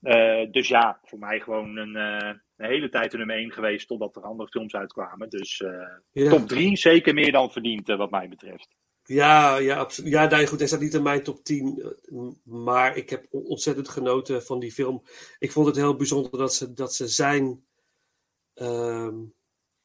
[0.00, 3.88] Eh, dus ja, voor mij gewoon een, eh, een hele tijd een nummer 1 geweest
[3.88, 5.28] totdat er andere films uitkwamen.
[5.30, 5.70] Dus eh,
[6.10, 6.30] Ja.
[6.30, 8.68] top 3 zeker meer dan verdiend, wat mij betreft.
[9.04, 10.12] Ja, ja, absoluut.
[10.12, 11.82] Ja, nee, goed, hij staat niet in mijn top 10.
[12.04, 15.02] eh, Maar ik heb on- ontzettend genoten van die film.
[15.38, 17.64] Ik vond het heel bijzonder dat ze, dat ze zijn,
[18.54, 19.16] ehm,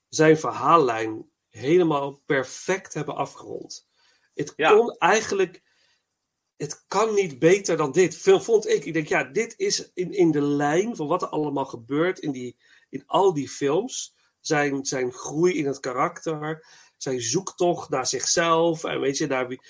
[0.10, 3.88] zijn verhaallijn helemaal perfect hebben afgerond.
[4.34, 4.70] Het Ja.
[4.72, 5.64] kon eigenlijk.
[6.58, 8.18] Het kan niet beter dan dit.
[8.18, 8.86] Veel vond ik.
[8.86, 12.32] Ik denk, ja, dit is in, in de lijn van wat er allemaal gebeurt in,
[12.32, 12.56] die,
[12.90, 14.14] in al die films.
[14.40, 16.66] Zijn, zijn groei in het karakter
[16.98, 18.84] zijn zoektocht naar zichzelf.
[18.84, 19.62] En weet je, daar, wie-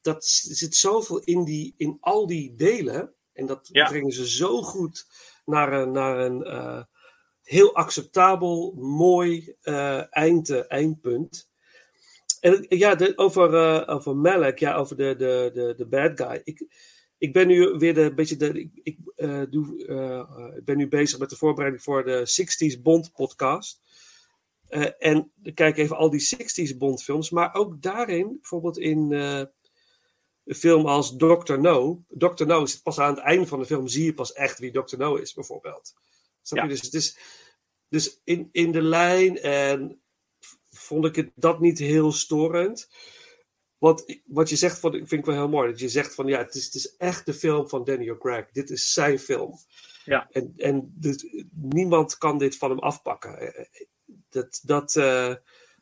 [0.00, 3.14] dat zit zoveel in, die, in al die delen.
[3.32, 3.88] En dat Ja.
[3.88, 5.06] brengen ze zo goed
[5.44, 6.82] naar een, naar een eh,
[7.42, 9.54] heel acceptabel, mooi
[10.10, 11.49] eind, eh, eindpunt.
[12.40, 16.20] En eh, ja, de, over, eh over Malek, ja, over de, de, de, de bad
[16.20, 16.40] guy.
[16.44, 16.66] Ik,
[17.18, 19.78] ik ben nu weer de, beetje de, ik, ik, eh, doe,
[20.56, 23.80] ik ben nu bezig met de voorbereiding voor de 60s Bond podcast.
[24.98, 27.30] En ik kijk even al die 60s Bond films.
[27.30, 29.12] Maar ook daarin, bijvoorbeeld in
[30.44, 31.58] een film als Dr.
[31.58, 32.04] No.
[32.08, 32.46] Dr.
[32.46, 34.96] No is pas aan het einde van de film zie je pas echt wie Dr.
[34.96, 35.94] No is, bijvoorbeeld.
[36.42, 36.64] Snap je?
[36.64, 36.74] Ja.
[36.74, 37.18] Dus, het is,
[37.88, 40.00] dus in, in de lijn en
[40.90, 42.88] vond ik het dat niet heel storend.
[43.78, 45.70] Wat, wat je zegt, van, vind ik wel heel mooi.
[45.70, 48.50] Dat je zegt van ja, het is, het is echt de film van Daniel Craig.
[48.52, 49.54] Dit is zijn film.
[50.04, 50.28] Ja.
[50.30, 53.38] En, en dit- niemand kan dit van hem afpakken.
[53.54, 53.64] Eh,
[54.28, 55.34] Dat, dat, eh,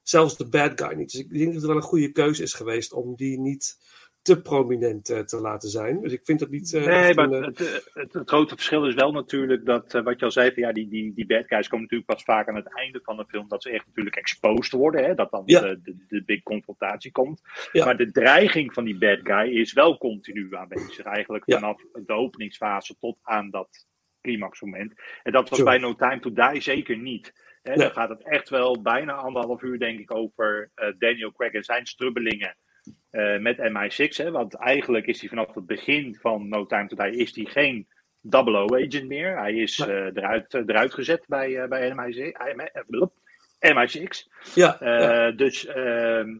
[0.02, 1.10] zelfs de bad guy niet.
[1.12, 3.78] Dus ik denk dat het wel een goede keuze is geweest om die niet
[4.34, 6.00] te prominent eh, te laten zijn.
[6.00, 6.72] Dus ik vind dat niet.
[6.74, 10.18] eh, Nee, maar een, eh, het, het, het grote verschil is wel natuurlijk dat, wat
[10.18, 12.54] je al zei, van, ja, die, die, die bad guys komen natuurlijk pas vaak aan
[12.54, 15.60] het einde van de film, dat ze echt natuurlijk exposed worden, hè, dat dan Ja.
[15.60, 17.40] de, de, de big confrontatie komt.
[17.72, 17.84] Ja.
[17.84, 21.58] Maar de dreiging van die bad guy is wel continu aanwezig, eigenlijk Ja.
[21.58, 23.86] vanaf de openingsfase tot aan dat
[24.22, 24.92] climaxmoment.
[25.22, 27.46] En dat was bij No Time to Die zeker niet.
[27.62, 27.78] Hè, Nee.
[27.86, 31.86] Dan gaat het echt wel bijna anderhalf uur, denk ik, over Daniel Craig en zijn
[31.86, 32.56] strubbelingen
[33.10, 34.16] eh, met MI6.
[34.16, 37.44] Hè, want eigenlijk is hij vanaf het begin van No Time to Die is hij
[37.44, 37.86] geen
[38.22, 39.38] 00-agent meer.
[39.38, 42.32] Hij is eh, eruit, eh, eruit gezet bij, eh, bij MI6.
[42.72, 43.10] eh, blub,
[43.58, 44.28] MI6.
[44.54, 46.36] ja, ja, Dus ehm,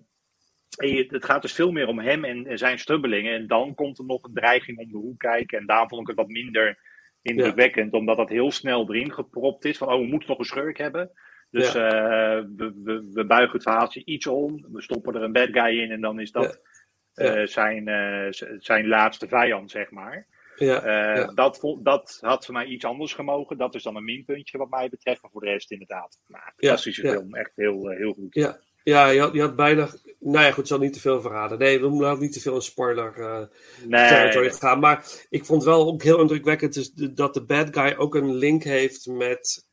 [1.09, 3.35] het gaat dus veel meer om hem en, en zijn strubbelingen.
[3.35, 5.59] En dan komt er nog een dreiging om de hoek kijken.
[5.59, 6.78] En daar vond ik het wat minder
[7.22, 7.92] indrukwekkend.
[7.92, 9.78] Omdat dat heel snel erin gepropt is.
[9.78, 11.11] Van, oh, we moeten nog een schurk hebben.
[11.51, 14.67] Dus eh, we, we, we buigen het verhaaltje iets om.
[14.73, 15.91] We stoppen er een bad guy in.
[15.91, 17.35] En dan is dat Ja.
[17.35, 18.27] Eh, zijn, eh,
[18.59, 20.27] zijn laatste vijand, zeg maar.
[20.57, 21.27] ja, ja.
[21.27, 23.59] dat, dat had voor mij iets anders gemogen.
[23.59, 25.23] Dat is dan een minpuntje wat mij betreft.
[25.23, 26.21] Maar voor de rest inderdaad.
[26.27, 27.13] Nou, fantastische ja.
[27.13, 27.35] film.
[27.35, 28.35] Echt heel, heel goed.
[28.35, 29.89] Ja, ja je, had, je had bijna.
[30.21, 31.59] Nou ja, goed, ik zal niet te veel verraden.
[31.59, 33.43] Nee, we moeten ook niet te veel in spoiler eh
[33.87, 34.81] Nee, territory gaan.
[34.81, 39.07] Maar ik vond wel ook heel indrukwekkend dat de bad guy ook een link heeft
[39.07, 39.67] met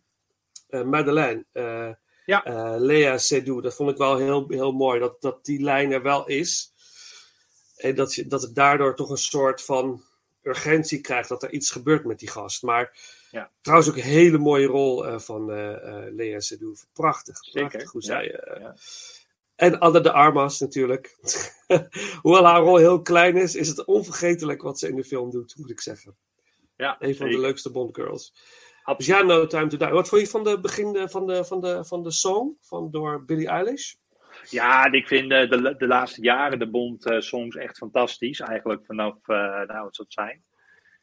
[0.83, 1.45] Madeleine.
[1.51, 1.89] eh
[2.25, 2.43] Ja.
[2.43, 3.63] eh, Lea Seydoux.
[3.63, 4.99] Dat vond ik wel heel, heel mooi.
[4.99, 6.73] Dat, dat die lijn er wel is.
[7.75, 10.03] En dat, je, dat het daardoor toch een soort van
[10.41, 12.63] urgentie krijgt dat er iets gebeurt met die gast.
[12.63, 12.97] Maar
[13.31, 13.51] Ja.
[13.61, 16.85] trouwens ook een hele mooie rol eh, van eh eh, Lea Seydoux.
[16.93, 17.37] Prachtig.
[17.41, 18.31] Zeker, Prachtig hoe zij...
[18.35, 18.75] eh, ja.
[19.55, 21.17] En Anne de Armas natuurlijk.
[22.21, 25.53] Hoewel haar rol heel klein is, is het onvergetelijk wat ze in de film doet,
[25.57, 26.15] moet ik zeggen.
[26.77, 28.33] Ja, Een van de leukste Bond girls.
[28.85, 29.19] Absoluut.
[29.19, 29.87] ja, No Time to Die.
[29.87, 32.91] Wat vond je van de begin eh, van de, van de, van de song van,
[32.91, 33.93] door Billie Eilish?
[34.49, 38.39] Ja, ik vind eh, de, de laatste jaren de Bond-songs echt fantastisch.
[38.39, 40.43] Eigenlijk vanaf, eh nou, wat zou het zijn?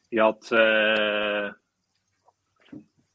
[0.07, 1.51] Je had, eh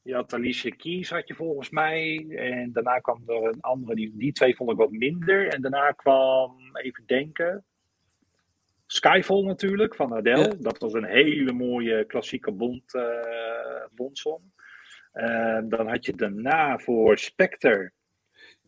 [0.01, 2.27] je had Alicia Keys, had je volgens mij.
[2.29, 5.47] En daarna kwam er een andere, die, die twee vond ik wat minder.
[5.47, 7.65] En daarna kwam, even denken,
[8.85, 10.43] Skyfall natuurlijk, van Adele.
[10.43, 10.55] Ja.
[10.59, 14.41] Dat was een hele mooie klassieke Bond, eh Bondsong.
[15.11, 17.91] Eh, dan had je daarna voor Spectre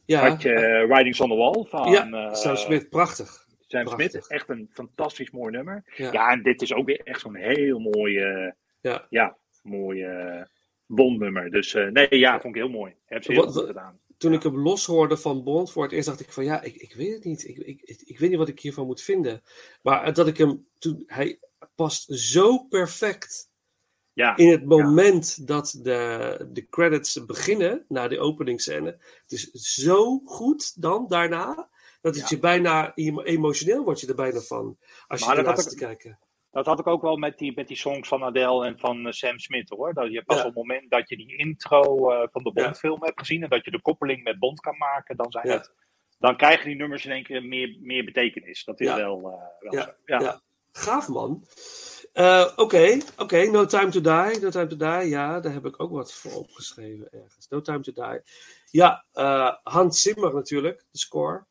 [0.06, 3.46] Ja, had je eh, Ridings on the Wall van ja eh, Sam Smith, prachtig.
[3.68, 4.10] Sam prachtig.
[4.12, 4.28] Smith.
[4.28, 5.84] Echt een fantastisch mooi nummer.
[5.96, 6.12] Ja.
[6.12, 8.52] Ja, en dit is ook weer echt zo'n heel mooi, eh,
[8.82, 9.08] Ja.
[9.10, 10.42] ja, mooi eh,
[10.86, 11.52] Bondnummer.
[11.52, 12.96] Dus nee, ja, vond ik heel mooi.
[13.06, 14.00] Heb ze heel Wat- goed gedaan.
[14.18, 16.76] Toen ik hem los hoorde van Bond voor het eerst, dacht ik van ja, ik,
[16.76, 17.48] ik weet het niet.
[17.48, 19.42] Ik, ik, ik, ik weet niet wat ik hiervan moet vinden.
[19.82, 21.40] Maar dat ik hem toen, hij
[21.76, 23.51] past zo perfect
[24.22, 28.90] Ja, in het moment dat de, de credits beginnen, na de openingsscène.
[29.22, 31.70] Het is zo goed dan daarna.
[32.02, 34.78] Dat het je bijna emo- emotioneel wordt je er bijna van.
[35.08, 36.20] Als je Maar had zit te kijken.
[36.52, 39.12] Dat had ik ook wel met die, met die songs van Adele en van eh,
[39.12, 39.94] Sam Smith hoor.
[39.94, 42.52] Dat je pas op het moment dat je die intro eh, van de.
[42.52, 45.74] Bondfilm hebt gezien en dat je de koppeling met Bond kan maken, dan, zijn het,
[46.20, 48.64] dan krijgen die nummers in één keer meer, meer betekenis.
[48.64, 48.96] Dat is Ja.
[48.96, 49.84] wel, eh, wel Ja.
[49.84, 49.92] zo.
[50.06, 50.20] Ja.
[50.22, 50.42] Ja.
[50.72, 51.46] Gaaf man.
[52.12, 53.46] Eh, Oké, oké.
[53.46, 54.40] No Time to Die.
[54.40, 57.48] No Time to Die, ja, daar heb ik ook wat voor opgeschreven ergens.
[57.50, 58.22] No Time to Die.
[58.72, 61.46] Ja, eh, Hans Zimmer natuurlijk, de score.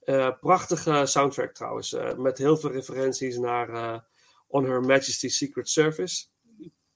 [0.00, 4.02] Eh, prachtige soundtrack trouwens, met heel veel referenties naar
[4.46, 6.24] On Her Majesty's Secret Service.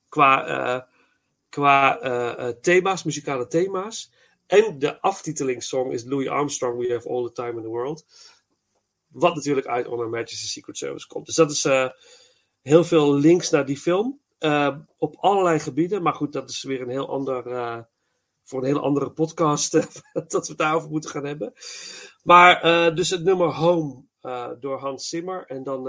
[0.09, 0.88] Qua,
[1.48, 1.98] qua
[2.61, 4.12] thema's, muzikale thema's.
[4.46, 8.06] En de aftitelingssong is Louis Armstrong, We Have All the Time in the World.
[9.06, 11.26] Wat natuurlijk uit On Her Majesty's Secret Service komt.
[11.26, 11.64] Dus dat is
[12.66, 14.20] heel veel links naar die film.
[14.38, 16.02] eh, op allerlei gebieden.
[16.02, 17.46] Maar goed, dat is weer een heel ander.
[17.46, 17.79] eh,
[18.42, 19.74] voor een hele andere podcast.
[19.74, 19.85] eh,
[20.29, 21.52] dat we daarover moeten gaan hebben.
[22.22, 22.61] Maar
[22.94, 24.05] dus het nummer Home
[24.61, 25.46] door Hans Zimmer.
[25.46, 25.85] En dan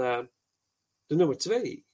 [1.06, 1.86] de nummer twee.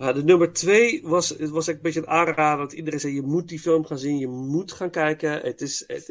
[0.00, 2.64] De nummer twee was, het was een beetje een aanrader.
[2.64, 5.40] Dat iedereen zei: je moet die film gaan zien, je moet gaan kijken.
[5.40, 6.06] Het is, het,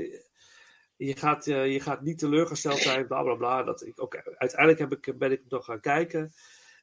[0.96, 3.64] je, gaat, eh, je gaat niet teleurgesteld zijn, bla bla bla.
[3.64, 6.34] Dat ik, oké, uiteindelijk heb ik, ben ik nog gaan kijken.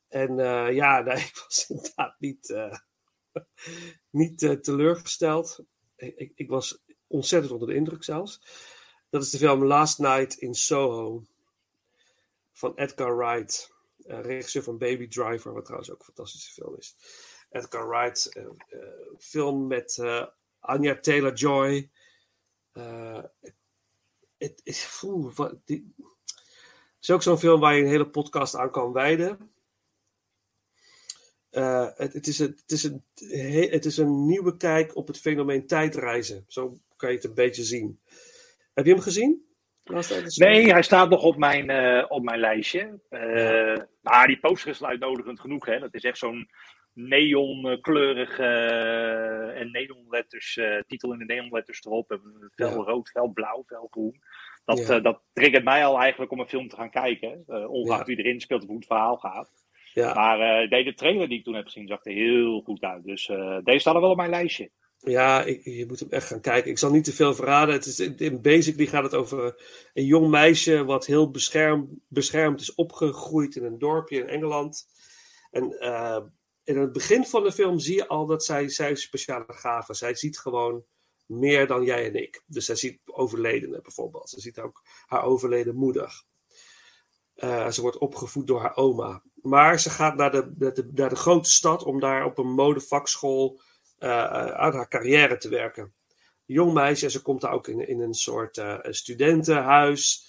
[0.08, 2.76] En eh, ja, ik was inderdaad niet, eh,
[4.10, 5.64] niet teleurgesteld.
[5.96, 8.40] Ik, ik, ik was ontzettend onder de indruk zelfs.
[9.10, 11.22] Dat is de film Last Night in Soho
[12.52, 13.75] van Edgar Wright,
[14.06, 16.96] regisseur van Baby Driver, wat trouwens ook een fantastische film is.
[17.50, 18.88] Edgar Wright, eh, eh,
[19.18, 20.26] film met eh,
[20.60, 21.90] Anya Taylor-Joy.
[22.72, 23.22] Eh,
[24.38, 25.02] het is,
[27.00, 29.50] is ook zo'n film waar je een hele podcast aan kan wijden.
[31.50, 35.66] Eh, het, is het, is een, he- het is een nieuwe kijk op het fenomeen
[35.66, 36.44] tijdreizen.
[36.48, 38.00] Zo kan je het een beetje zien.
[38.74, 39.45] Heb je hem gezien?
[40.34, 43.00] Nee, hij staat nog op mijn, eh, op mijn lijstje.
[43.08, 45.66] Eh, Maar die poster is uitnodigend genoeg.
[45.66, 45.78] Hè?
[45.78, 46.48] Dat is echt zo'n
[46.92, 52.18] neonkleurig eh en neonletters, titel in de neonletters erop.
[52.54, 52.74] Fel Ja.
[52.74, 54.22] rood, fel blauw, fel groen.
[54.64, 54.98] Dat, Ja.
[55.00, 57.44] dat triggert mij al eigenlijk om een film te gaan kijken.
[57.68, 59.50] ongeacht wie erin speelt of hoe het verhaal gaat.
[59.92, 60.14] Ja.
[60.14, 63.04] Maar nee, de trailer die ik toen heb gezien zag er heel goed uit.
[63.04, 63.26] Dus
[63.64, 64.70] deze staat er wel op mijn lijstje.
[65.10, 66.70] Ja, je moet hem echt gaan kijken.
[66.70, 67.74] Ik zal niet te veel verraden.
[67.74, 69.62] Het is, in- basically gaat het over
[69.94, 74.86] een jong meisje wat heel beschermd, beschermd is opgegroeid in een dorpje in Engeland.
[75.50, 76.22] En eh,
[76.64, 79.94] in het begin van de film zie je al dat zij, zij speciale gaven.
[79.94, 80.84] Zij ziet gewoon
[81.26, 82.42] meer dan jij en ik.
[82.46, 84.30] Dus zij ziet overledenen bijvoorbeeld.
[84.30, 86.24] Ze ziet ook haar overleden moeder.
[87.34, 89.22] Eh, ze wordt opgevoed door haar oma.
[89.34, 90.54] Maar ze gaat naar de,
[90.94, 93.60] naar de, grote stad om daar op een modevakschool
[93.98, 95.94] aan haar carrière te werken.
[96.44, 100.26] Jong meisje, en ze komt daar ook in, een soort eh, studentenhuis.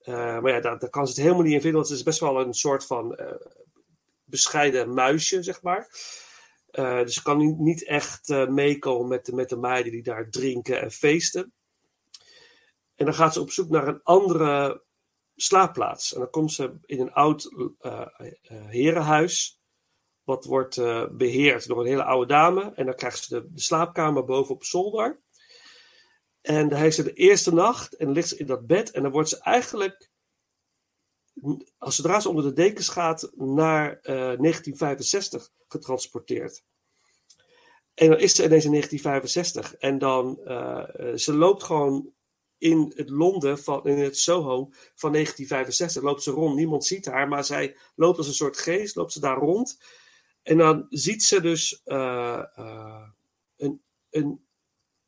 [0.00, 2.20] Eh, maar ja, daar, kan ze het helemaal niet in vinden, want ze is best
[2.20, 3.34] wel een soort van eh,
[4.24, 5.88] bescheiden muisje, zeg maar.
[6.70, 10.30] Eh, dus ze kan niet, echt eh, meekomen met de, met de meiden die daar
[10.30, 11.52] drinken en feesten.
[12.94, 14.82] En dan gaat ze op zoek naar een andere
[15.36, 16.14] slaapplaats.
[16.14, 19.57] En dan komt ze in een oud eh, eh, herenhuis
[20.28, 22.72] wat wordt eh, beheerd door een hele oude dame.
[22.74, 25.20] En dan krijgt ze de, slaapkamer boven op zolder.
[26.40, 28.90] En dan heeft ze de eerste nacht en ligt ze in dat bed.
[28.90, 30.10] En dan wordt ze eigenlijk,
[31.78, 36.62] als zodra ze onder de dekens gaat, naar eh, 1965 getransporteerd.
[37.94, 39.74] En dan is ze ineens in 1965.
[39.74, 42.12] En dan, eh, eh, ze loopt gewoon
[42.58, 46.02] in het Londen, van, in het Soho van 1965.
[46.02, 49.20] Loopt ze rond, niemand ziet haar, maar zij loopt als een soort geest, loopt ze
[49.20, 49.78] daar rond.
[50.48, 53.08] En dan ziet ze dus eh, eh,
[53.56, 54.44] een, een,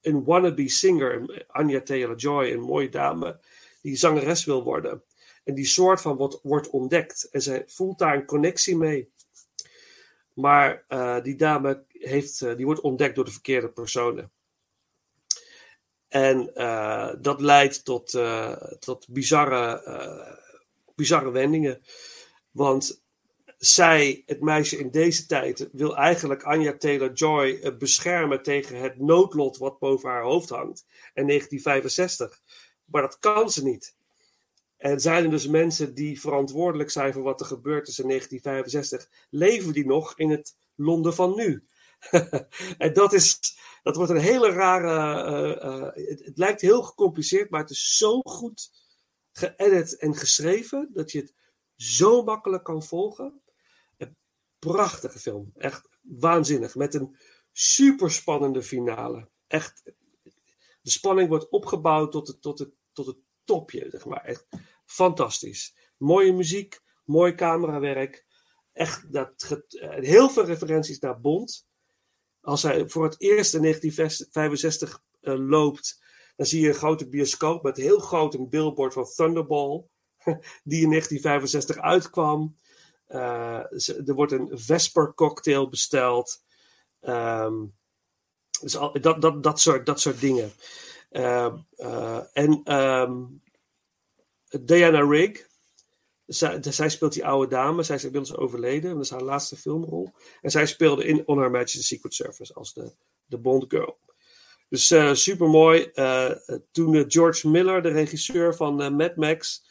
[0.00, 3.40] een wannabe singer, Anya Taylor-Joy, een mooie dame,
[3.82, 5.02] die zangeres wil worden.
[5.44, 7.28] En die soort van wordt, wordt ontdekt.
[7.30, 9.10] En zij voelt daar een connectie mee.
[10.34, 14.30] Maar eh, die dame heeft, die wordt ontdekt door de verkeerde personen.
[16.08, 16.50] En
[17.20, 18.18] dat leidt tot,
[18.78, 19.82] tot bizarre,
[20.94, 21.82] bizarre wendingen.
[22.50, 23.02] Want
[23.60, 29.56] zij, het meisje in deze tijd, wil eigenlijk Anya Taylor-Joy eh, beschermen tegen het noodlot
[29.56, 30.84] wat boven haar hoofd hangt.
[31.14, 32.40] In 1965.
[32.84, 33.94] Maar dat kan ze niet.
[34.76, 39.26] En zijn er dus mensen die verantwoordelijk zijn voor wat er gebeurd is in 1965,
[39.30, 41.64] leven die nog in het Londen van nu?
[42.78, 43.38] en dat, is,
[43.82, 45.22] dat wordt een hele rare.
[45.24, 48.70] eh, eh, het, het lijkt heel gecompliceerd, maar het is zo goed
[49.32, 51.34] geëdit en geschreven dat je het
[51.76, 53.40] zo makkelijk kan volgen.
[54.60, 55.50] Prachtige film.
[55.56, 56.74] Echt waanzinnig.
[56.74, 57.16] Met een
[57.52, 59.28] super spannende finale.
[59.46, 59.82] Echt.
[60.82, 64.24] De spanning wordt opgebouwd tot het, tot het, tot het topje, zeg maar.
[64.24, 64.46] Echt
[64.84, 65.76] fantastisch.
[65.96, 68.26] Mooie muziek, mooi camerawerk.
[68.72, 71.66] Echt dat, eh, heel veel referenties naar Bond.
[72.40, 76.02] Als hij voor het eerst in 1965 eh, loopt,
[76.36, 79.84] dan zie je een grote bioscoop met heel groot een billboard van Thunderball,
[80.70, 82.58] die in 1965 uitkwam.
[83.10, 83.62] Eh,
[84.06, 86.42] er wordt een Vesper cocktail besteld.
[87.00, 87.64] Ehm,
[88.60, 90.52] dus dat, dat, dat, soort, dat soort dingen.
[91.10, 93.22] Ehm, eh, en ehm,
[94.60, 95.46] Diana Rigg,
[96.26, 97.82] zij, zij speelt die oude dame.
[97.82, 98.94] Zij is inmiddels overleden.
[98.94, 100.12] Dat is haar laatste filmrol.
[100.40, 102.92] En zij speelde in On Her Majesty's Secret Service als de,
[103.26, 103.98] de Bond Girl.
[104.68, 105.90] Dus eh super mooi.
[106.72, 109.64] toen eh, George Miller, de regisseur van eh, Mad Max,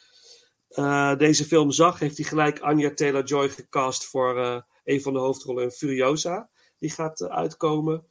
[0.70, 5.18] eh, deze film zag, heeft hij gelijk Anya Taylor-Joy gecast voor eh, een van de
[5.18, 6.50] hoofdrollen in Furiosa.
[6.78, 8.06] Die gaat eh, uitkomen.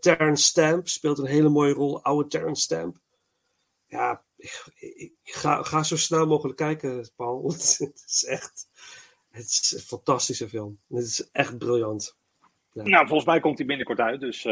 [0.00, 2.02] Terrence Stamp speelt een hele mooie rol.
[2.02, 2.96] Oude Terrence Stamp.
[3.86, 7.50] Ja, ik, ga, ga zo snel mogelijk kijken, Paul.
[7.52, 8.68] het is echt
[9.30, 10.78] het is een fantastische film.
[10.88, 12.16] Het is echt briljant.
[12.72, 14.46] Nou, volgens mij komt hij binnenkort uit, dus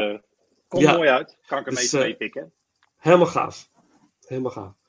[0.67, 0.95] komt Ja.
[0.95, 1.37] mooi uit.
[1.45, 2.53] Kan ik hem Dus, even eh, meepikken.
[2.97, 3.69] Helemaal gaaf.
[4.25, 4.84] Helemaal gaaf.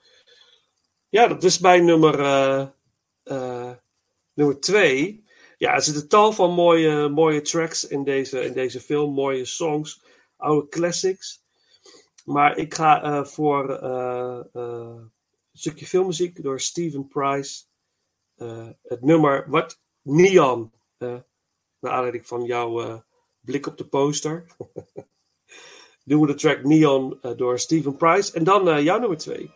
[1.17, 2.67] Ja, dat is mijn nummer, eh,
[3.23, 3.71] eh,
[4.35, 5.25] nummer twee.
[5.59, 9.15] ja, er zitten tal van mooie, mooie tracks in deze, in deze film.
[9.15, 10.03] Mooie songs,
[10.37, 11.43] oude classics.
[12.25, 15.11] Maar ik ga eh, voor een
[15.53, 17.63] stukje filmmuziek door Steven Price.
[18.83, 20.73] Het nummer Wat Neon.
[20.99, 21.25] naar
[21.81, 23.05] aanleiding van jouw
[23.41, 24.47] blik op de poster.
[26.05, 28.33] Doen we de track Neon door Steven Price.
[28.33, 29.51] En dan eh, jouw nummer twee.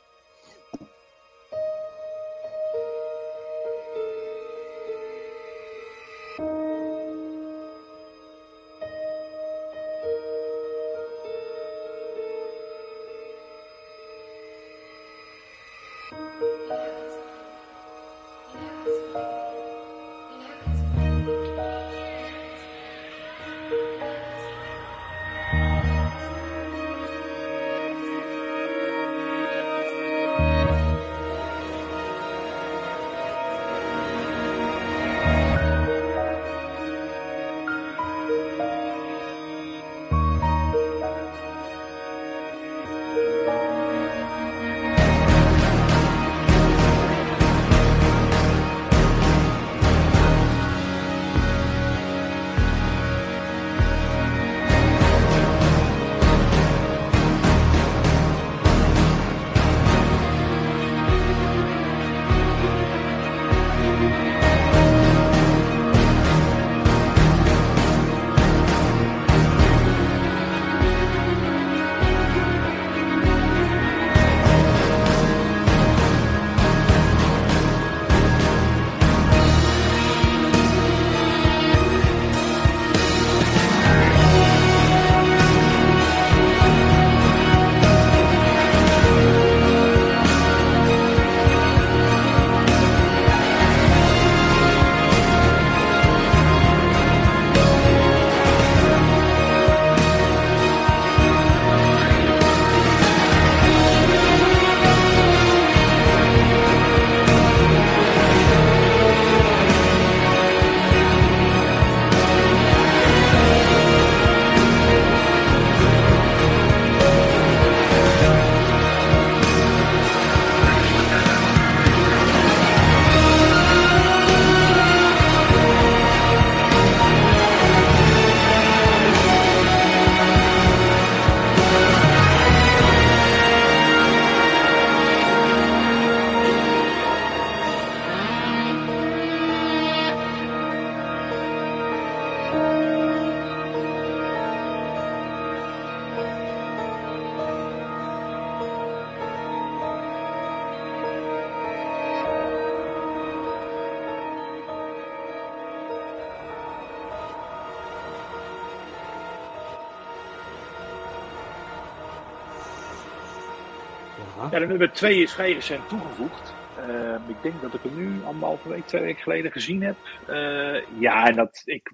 [164.51, 166.55] Ja, de nummer 2 is vrij recent toegevoegd.
[166.79, 169.97] Ehm, ik denk dat ik hem nu anderhalve week, twee weken geleden gezien heb.
[170.27, 171.93] Eh, ja, en dat ik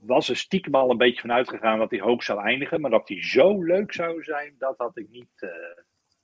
[0.00, 2.80] was er stiekem al een beetje van uitgegaan dat hij hoog zou eindigen.
[2.80, 5.50] Maar dat hij zo leuk zou zijn, dat had ik niet eh,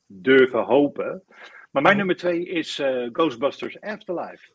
[0.06, 1.22] durven hopen.
[1.70, 4.52] Maar mijn nummer 2 is eh, Ghostbusters Afterlife.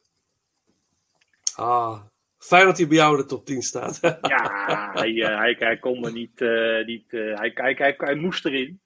[1.56, 2.02] Ah,
[2.38, 4.00] fijn dat hij bij jou in de top 10 staat.
[4.22, 6.42] Ja, hij, eh, hij, hij kon er niet.
[6.42, 8.82] eh, niet eh, hij, hij, hij, hij moest erin.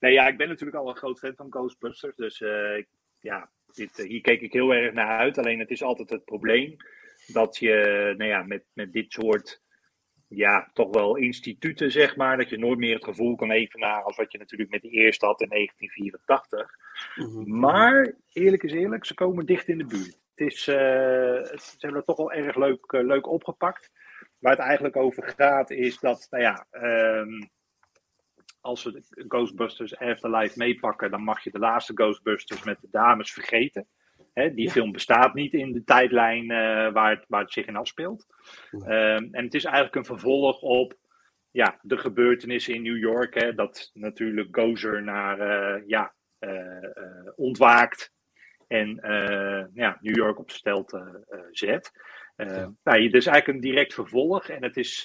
[0.00, 2.16] Nee, ja, ik ben natuurlijk al een groot fan van Ghostbusters.
[2.16, 2.38] Dus
[3.20, 5.38] ja, dit, hier keek ik heel erg naar uit.
[5.38, 6.76] Alleen het is altijd het probleem
[7.26, 7.74] dat je
[8.16, 9.62] nou ja, met, met dit soort.
[10.28, 12.36] Ja, toch wel instituten, zeg maar.
[12.36, 15.26] Dat je nooit meer het gevoel kan evenaren als wat je natuurlijk met de eerste
[15.26, 16.76] had in 1984.
[17.46, 20.19] Maar eerlijk is eerlijk, ze komen dicht in de buurt.
[20.40, 20.76] Het is, eh,
[21.56, 23.90] ze hebben het toch wel erg leuk, eh, leuk opgepakt.
[24.38, 27.42] Waar het eigenlijk over gaat is dat, nou ja, ehm,
[28.60, 33.32] als we de Ghostbusters Afterlife meepakken, dan mag je de laatste Ghostbusters met de dames
[33.32, 33.88] vergeten.
[34.32, 37.76] Hè, die film bestaat niet in de tijdlijn eh, waar, het, waar het zich in
[37.76, 38.26] afspeelt.
[38.70, 40.94] Ehm, en het is eigenlijk een vervolg op
[41.50, 43.34] ja, de gebeurtenissen in New York.
[43.34, 45.38] Hè, dat natuurlijk Gozer naar
[45.86, 46.14] ja,
[47.36, 48.12] ontwaakt
[48.70, 51.02] en eh, ja, New York op stelt eh,
[51.50, 51.92] zet.
[52.36, 54.48] Eh nou, het is eigenlijk een direct vervolg.
[54.48, 55.02] En het is,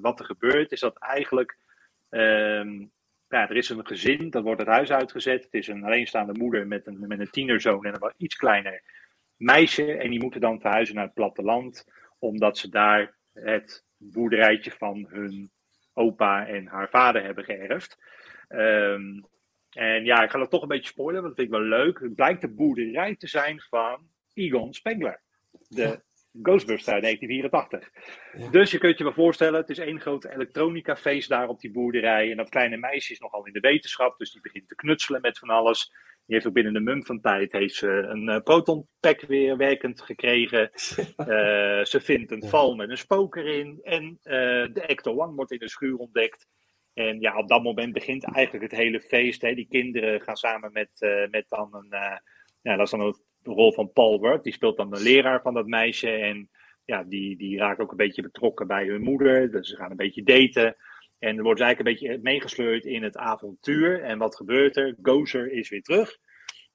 [0.00, 1.58] wat er gebeurt, is dat eigenlijk.
[2.10, 2.86] ehm,
[3.28, 5.44] ja, er is een gezin, dat wordt het huis uitgezet.
[5.44, 8.82] Het is een alleenstaande moeder met een, met een tienerzoon en een wat iets kleiner
[9.36, 9.92] meisje.
[9.92, 11.84] En die moeten dan verhuizen naar het platteland,
[12.18, 15.50] omdat ze daar het boerderijtje van hun
[15.92, 17.98] opa en haar vader hebben geërfd.
[18.48, 19.20] Ehm,
[19.70, 22.00] en ja, ik ga dat toch een beetje spoilen, want dat vind ik wel leuk.
[22.00, 25.22] Het blijkt de boerderij te zijn van Egon Spengler.
[25.68, 26.02] De
[26.42, 28.50] Ghostbusters uit 1984.
[28.50, 31.70] Dus je kunt je wel voorstellen, het is één grote elektronica feest daar op die
[31.70, 32.30] boerderij.
[32.30, 35.38] En dat kleine meisje is nogal in de wetenschap, dus die begint te knutselen met
[35.38, 35.92] van alles.
[36.26, 40.00] Die heeft ook binnen de mum van tijd heeft ze een uh, protonpack weer werkend
[40.00, 40.70] gekregen.
[41.16, 43.78] Uh, ze vindt een val met een spook erin.
[43.82, 44.14] En uh,
[44.72, 46.46] de Ecto One wordt in de schuur ontdekt.
[46.94, 49.42] En ja, op dat moment begint eigenlijk het hele feest.
[49.42, 49.54] Hè.
[49.54, 50.90] Die kinderen gaan samen met,
[51.30, 52.20] met dan een.
[52.62, 54.44] ja, dat is dan de rol van Paul Ward.
[54.44, 56.10] Die speelt dan de leraar van dat meisje.
[56.10, 56.50] En
[56.84, 59.50] ja, die, die raakt ook een beetje betrokken bij hun moeder.
[59.50, 60.76] Dus ze gaan een beetje daten.
[61.18, 64.02] En er wordt eigenlijk een beetje meegesleurd in het avontuur.
[64.02, 64.96] En wat gebeurt er?
[65.02, 66.18] Gozer is weer terug.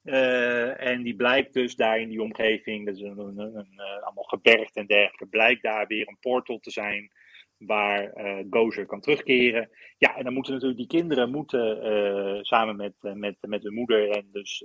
[0.03, 4.24] Uh, en die blijkt dus daar in die omgeving, dat is een, een, een, allemaal
[4.24, 7.11] gebergd en dergelijke, blijkt daar weer een portal te zijn
[7.58, 9.70] waar uh, Gozer kan terugkeren.
[9.97, 14.10] Ja, en dan moeten natuurlijk die kinderen moeten uh, samen met, met, met hun moeder
[14.10, 14.64] en dus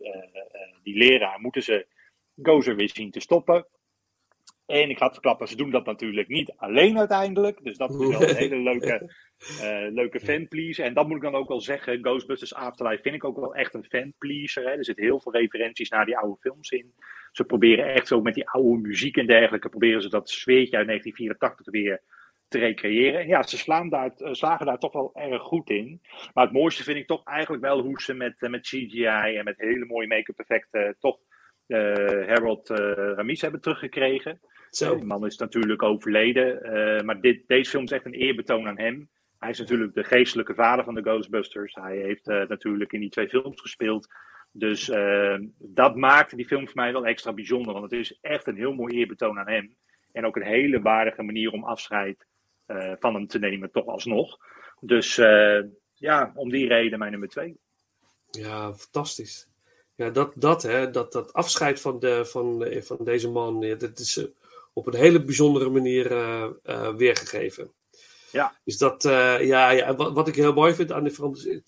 [0.82, 1.86] die leraar, moeten ze
[2.42, 3.66] Gozer weer zien te stoppen.
[4.70, 7.64] En ik ga het verklappen, ze doen dat natuurlijk niet alleen uiteindelijk.
[7.64, 9.12] Dus dat is wel een hele leuke,
[9.92, 10.84] leuke fanpleaser.
[10.84, 11.98] En dat moet ik dan ook wel zeggen.
[12.02, 14.64] Ghostbusters Afterlife vind ik ook wel echt een fanpleaser.
[14.64, 14.70] Hè.
[14.70, 16.94] Er zitten heel veel referenties naar die oude films in.
[17.32, 19.68] Ze proberen echt zo met die oude muziek en dergelijke...
[19.68, 22.02] proberen ze dat sfeertje uit 1984 weer
[22.50, 23.26] te recreëren.
[23.26, 26.00] Ja, ze slaan daar, uh, slagen daar toch wel erg goed in.
[26.34, 29.36] Maar het mooiste vind ik toch eigenlijk wel hoe ze met, uh, met CGI...
[29.36, 30.96] en met hele mooie make-up effecten...
[30.98, 31.18] toch
[32.26, 34.40] Harold Ramis hebben teruggekregen...
[34.70, 34.96] Zo.
[34.96, 37.04] Die man is natuurlijk overleden.
[37.04, 39.08] Maar dit, deze film is echt een eerbetoon aan hem.
[39.40, 41.74] Hij is natuurlijk de geestelijke vader van de Ghostbusters.
[41.74, 44.08] Hij heeft uh, natuurlijk in die twee films gespeeld.
[44.52, 47.72] Dus uh, dat maakte die film voor mij wel extra bijzonder.
[47.72, 49.76] Want het is echt een heel mooi eerbetoon aan hem.
[50.12, 52.26] En ook een hele waardige manier om afscheid
[52.98, 54.38] van hem te nemen, toch alsnog.
[54.80, 55.14] Dus
[55.94, 57.56] ja, om die reden mijn nummer twee.
[58.30, 59.48] Ja, fantastisch.
[59.94, 63.98] Ja, dat, dat, hè, dat, dat afscheid van, de, van, van deze man, ja, dat
[63.98, 64.26] is
[64.72, 67.72] op een hele bijzondere manier uh, uh, weergegeven.
[68.32, 68.60] Ja.
[68.64, 71.62] Is dat, uh, ja, ja wat, wat, ik heel mooi vind aan die film is,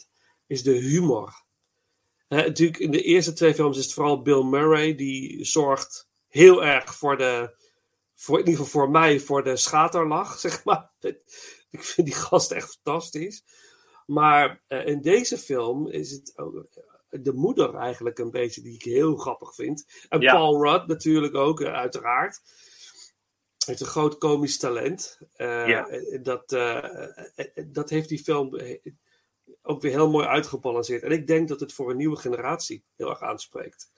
[0.46, 1.44] is de humor.
[2.28, 6.64] Hè, natuurlijk, in de eerste twee films is het vooral Bill Murray die zorgt heel
[6.64, 7.55] erg voor de,
[8.14, 10.92] voor, in ieder geval voor mij, voor de schaterlach, zeg maar.
[11.70, 13.44] Ik vind die gast echt fantastisch.
[14.06, 16.66] Maar in deze film is het ook,
[17.08, 19.86] de moeder eigenlijk een beetje die ik heel grappig vind.
[20.08, 20.32] En ja.
[20.32, 22.40] Paul Rudd natuurlijk ook, uiteraard
[23.66, 25.18] heeft een groot komisch talent.
[25.36, 25.88] Uh, ja.
[26.22, 27.06] dat, uh,
[27.66, 28.60] dat heeft die film
[29.62, 31.02] ook weer heel mooi uitgebalanceerd.
[31.02, 33.90] En ik denk dat het voor een nieuwe generatie heel erg aanspreekt.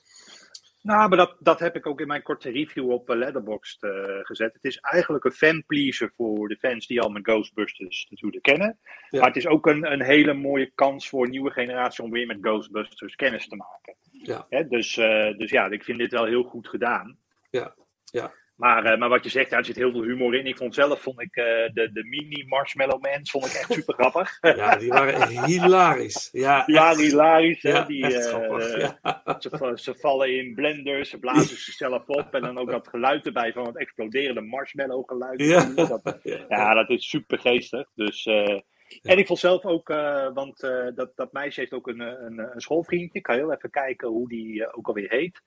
[0.85, 3.91] Nou, maar dat, dat heb ik ook in mijn korte review op Letterboxd uh,
[4.22, 4.55] gezet.
[4.55, 8.78] Het is eigenlijk een fanpleaser voor de fans die al met Ghostbusters natuurlijk kennen.
[9.11, 9.18] Ja.
[9.18, 12.26] Maar het is ook een, een hele mooie kans voor een nieuwe generatie om weer
[12.26, 13.97] met Ghostbusters kennis te maken.
[14.11, 14.47] Ja.
[14.49, 14.95] Hè, dus,
[15.37, 17.18] dus ja, ik vind dit wel heel goed gedaan.
[17.51, 17.74] Ja,
[18.05, 18.32] ja.
[18.57, 20.47] Maar, uh, maar wat je zegt, daar zit heel veel humor in.
[20.47, 23.95] Ik vond zelf vond ik, uh, de, de mini Marshmallow Man vond ik echt super
[23.95, 24.39] grappig.
[24.41, 26.29] ja, die waren hilarisch.
[26.33, 27.63] Ja, ja echt, hilarisch.
[27.63, 27.87] Ja, hè?
[27.87, 28.99] Die, echt grappig, ja.
[29.39, 32.35] ze, ze, vallen in blenders, ze blazen zichzelf op.
[32.35, 35.41] En dan ook dat geluid erbij van het exploderende marshmallow geluid.
[35.41, 37.89] Ja, dat, ja, dat is super geestig.
[37.95, 38.27] Dus...
[38.27, 38.61] Uh,
[39.03, 39.89] en ik vond zelf ook,
[40.35, 40.61] want
[40.95, 43.19] dat, dat meisje heeft ook een, een, een schoolvriendje.
[43.19, 45.43] Ik kan heel even kijken hoe die ook alweer heet.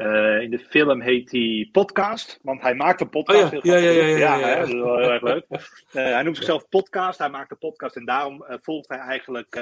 [0.00, 3.54] Uh, in de film heet hij Podcast, want hij maakt een podcast.
[3.54, 3.76] Oh ja.
[3.76, 5.44] Ja, ja, ja, ja, ja, dat is wel heel erg leuk.
[5.50, 5.58] Uh,
[6.14, 9.52] hij noemt zichzelf Podcast, hij maakt een podcast en daarom uh, volgt hij eigenlijk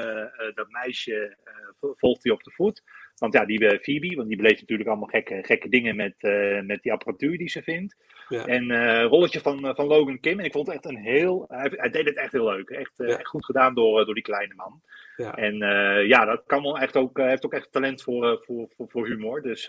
[0.55, 1.37] dat meisje
[1.81, 2.83] volgt hij op de voet.
[3.17, 6.15] Want ja, die Phoebe, want die beleeft natuurlijk allemaal gekke, gekke dingen met,
[6.67, 7.97] met die apparatuur die ze vindt.
[8.29, 8.47] Ja.
[8.47, 10.39] En rolletje van, van Logan Kim.
[10.39, 11.45] En ik vond het echt een heel.
[11.49, 12.69] Hij, hij deed het echt heel leuk.
[12.71, 14.81] Echt, echt goed gedaan door, door die kleine man.
[15.17, 15.35] Ja.
[15.35, 15.57] En
[16.07, 17.17] ja, dat kan wel echt ook.
[17.17, 19.43] Hij heeft ook echt talent voor, voor, voor, voor humor.
[19.43, 19.69] Dus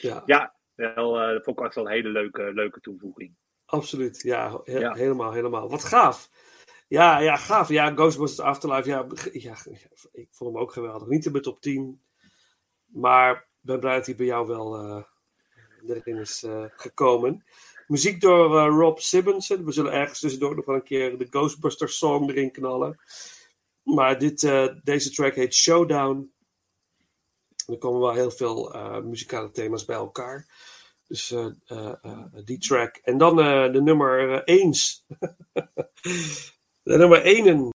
[0.00, 3.36] ja, ja wel, uh, dat vond ik echt wel een hele leuke, leuke toevoeging.
[3.64, 5.70] Absoluut, ja, he ja, helemaal, helemaal.
[5.70, 6.30] Wat gaaf.
[6.88, 7.68] Ja, ja, gaaf.
[7.68, 9.56] Ja, Ghostbusters Afterlife, ja, ja,
[10.12, 11.08] ik vond hem ook geweldig.
[11.08, 12.02] Niet in mijn top 10,
[12.86, 15.02] maar ik ben blij dat hij bij jou wel uh,
[15.86, 17.44] erin is uh, gekomen.
[17.86, 19.64] Muziek door uh, Rob Simonsen.
[19.64, 23.00] We zullen ergens tussendoor nog wel een keer de Ghostbusters song erin knallen.
[23.82, 24.40] Maar dit,
[24.82, 26.32] deze track heet Showdown.
[27.68, 30.46] Er komen wel heel veel uh, muzikale thema's bij elkaar.
[31.06, 31.92] Dus uh, uh,
[32.44, 32.96] die track.
[32.96, 33.36] En dan
[33.72, 34.72] de nummer 1.
[36.82, 37.70] de nummer 1.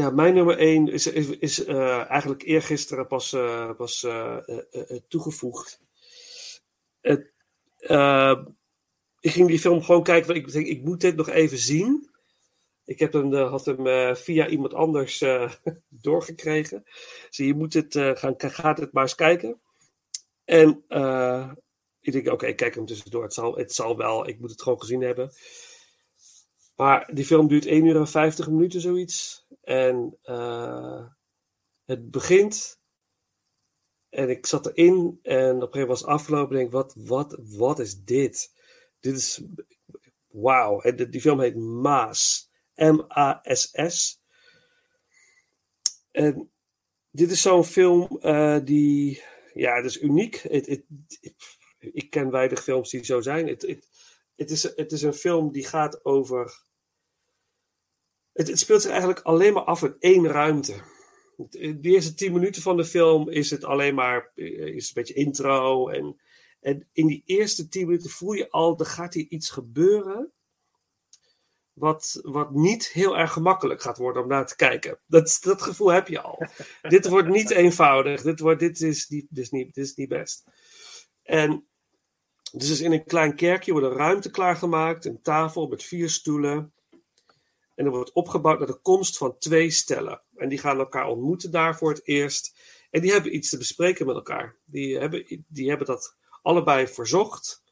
[0.00, 4.36] Ja, mijn nummer 1 is, is, is eh, eigenlijk eergisteren pas, eh, pas eh,
[5.08, 5.80] toegevoegd.
[7.00, 7.32] Het,
[9.20, 12.10] ik ging die film gewoon kijken, want ik denk, ik moet dit nog even zien.
[12.84, 15.24] Ik heb hem, had hem via iemand anders
[15.88, 16.82] doorgekregen.
[17.28, 19.60] Dus je moet eh, gaan, gaat het maar eens kijken.
[20.44, 20.84] En
[22.00, 23.22] ik denk, oké, kijk hem tussendoor.
[23.22, 25.32] Het zal, het zal wel, ik moet het gewoon gezien hebben.
[26.76, 29.48] Maar die film duurt 1 uur en 50 minuten, zoiets.
[29.70, 31.06] En eh,
[31.84, 32.80] het begint.
[34.08, 35.18] En ik zat erin.
[35.22, 36.56] En op een gegeven moment was het afgelopen.
[36.56, 38.52] En ik denk, wat, wat, wat is dit?
[39.00, 39.42] Dit is.
[40.26, 40.80] Wauw.
[40.92, 42.50] Die, film heet Maas.
[42.74, 44.22] M-A-S-S.
[46.10, 46.50] En
[47.10, 49.22] dit is zo'n film eh, die.
[49.54, 50.42] Ja, het is uniek.
[51.78, 53.46] Ik ken weinig films die zo zijn.
[53.46, 56.68] Het, is, het is een film die gaat over.
[58.40, 60.74] Het, het speelt zich eigenlijk alleen maar af in één ruimte.
[61.50, 65.14] De eerste tien minuten van de film is het alleen maar eh, is een beetje
[65.14, 65.88] intro.
[65.88, 66.20] En,
[66.60, 70.32] en in die eerste tien minuten voel je al, er gaat hier iets gebeuren.
[71.72, 74.98] Wat, wat niet heel erg gemakkelijk gaat worden om naar te kijken.
[75.06, 76.46] Dat, dat gevoel heb je al.
[76.88, 78.22] dit wordt niet eenvoudig.
[78.22, 80.44] Dit, wordt, dit, is niet, dit, is niet, dit is niet best.
[81.22, 81.68] En
[82.52, 85.04] dus is in een klein kerkje wordt een ruimte klaargemaakt.
[85.04, 86.72] Een tafel met vier stoelen.
[87.80, 90.22] En er wordt opgebouwd naar de komst van twee stellen.
[90.36, 92.58] En die gaan elkaar ontmoeten daar voor het eerst.
[92.90, 94.56] En die hebben iets te bespreken met elkaar.
[94.64, 97.62] Die hebben, die hebben dat allebei verzocht.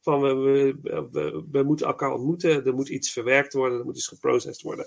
[0.00, 2.64] Van we, we, we, moeten elkaar ontmoeten.
[2.64, 3.78] Er moet iets verwerkt worden.
[3.78, 4.86] Er moet iets geprocessed worden.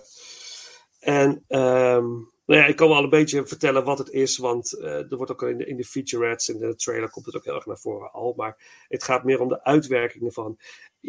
[0.99, 2.07] En ehm,
[2.49, 4.37] nou ja, ik kan wel een beetje vertellen wat het is.
[4.37, 7.35] Want eh, er wordt ook in de, in de featurettes, in de trailer komt het
[7.35, 8.33] ook heel erg naar voren al.
[8.37, 10.59] Maar het gaat meer om de uitwerking ervan.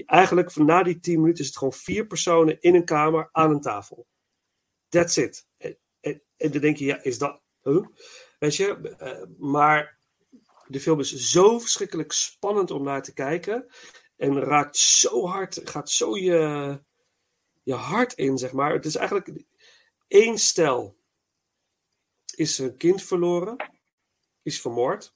[0.07, 3.51] Eigenlijk van na die tien minuten is het gewoon vier personen in een kamer aan
[3.51, 4.07] een tafel.
[4.89, 5.47] That's it.
[5.57, 7.41] En, en, en dan denk je, ja, is dat...
[8.39, 9.99] Weet je, eh, maar
[10.67, 13.67] de film is zo verschrikkelijk spannend om naar te kijken.
[14.17, 16.79] En raakt zo hard, gaat zo je,
[17.63, 18.73] je hart in, zeg maar.
[18.73, 19.45] Het is eigenlijk
[20.11, 20.99] één stel
[22.35, 23.71] is een kind verloren,
[24.43, 25.15] is vermoord.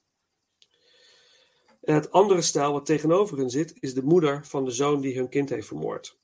[1.81, 5.15] En het andere stel wat tegenover hen zit, is de moeder van de zoon die
[5.15, 6.19] hun kind heeft vermoord.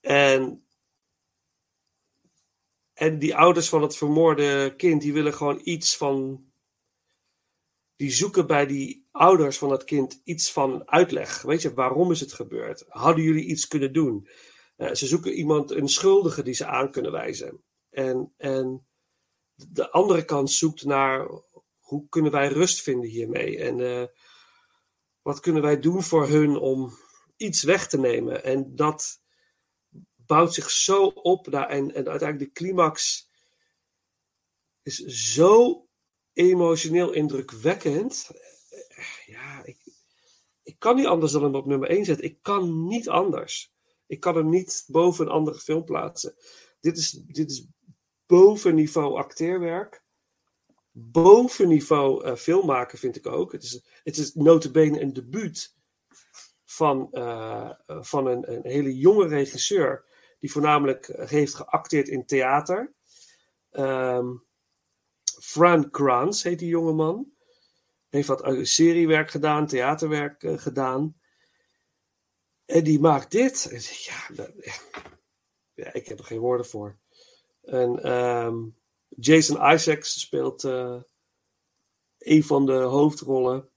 [0.00, 0.66] En,
[2.92, 6.46] en die ouders van het vermoorde kind, die willen gewoon iets van.
[7.96, 11.42] Die zoeken bij die ouders van het kind iets van uitleg.
[11.42, 12.84] Weet je, waarom is het gebeurd?
[12.88, 14.28] Hadden jullie iets kunnen doen?
[14.78, 17.62] Uh, ze zoeken iemand, een schuldige die ze aan kunnen wijzen.
[17.90, 18.86] En, en
[19.54, 21.28] de andere kant zoekt naar
[21.78, 23.58] hoe kunnen wij rust vinden hiermee?
[23.58, 24.04] En uh,
[25.22, 26.98] wat kunnen wij doen voor hun om
[27.36, 28.44] iets weg te nemen?
[28.44, 29.20] En dat
[30.14, 31.46] bouwt zich zo op.
[31.46, 33.28] Naar, en, en uiteindelijk de climax
[34.82, 34.98] is
[35.34, 35.86] zo
[36.32, 38.30] emotioneel indrukwekkend.
[39.26, 39.78] Ja, ik,
[40.62, 42.24] ik kan niet anders dan hem op nummer 1 zetten.
[42.24, 43.72] Ik kan niet anders.
[44.08, 46.34] Ik kan hem niet boven een andere film plaatsen.
[46.80, 47.66] Dit is, dit is
[48.26, 50.02] boven niveau acteerwerk.
[50.90, 53.52] Boven niveau uh, filmmaken vind ik ook.
[53.52, 55.76] Het is, het is notabene een debuut
[56.64, 60.04] van, uh, van een, een, hele jonge regisseur.
[60.38, 62.92] Die voornamelijk heeft geacteerd in theater.
[63.72, 64.46] Um,
[65.40, 67.32] Fran Kranz heet die jonge man.
[68.08, 71.17] Heeft wat seriewerk gedaan, theaterwerk uh, gedaan.
[72.68, 73.68] En die maakt dit.
[74.06, 74.50] Ja, dat,
[75.74, 76.98] ja, ik heb er geen woorden voor.
[77.62, 78.76] En um,
[79.08, 81.02] Jason Isaacs speelt uh,
[82.18, 83.68] een van de hoofdrollen.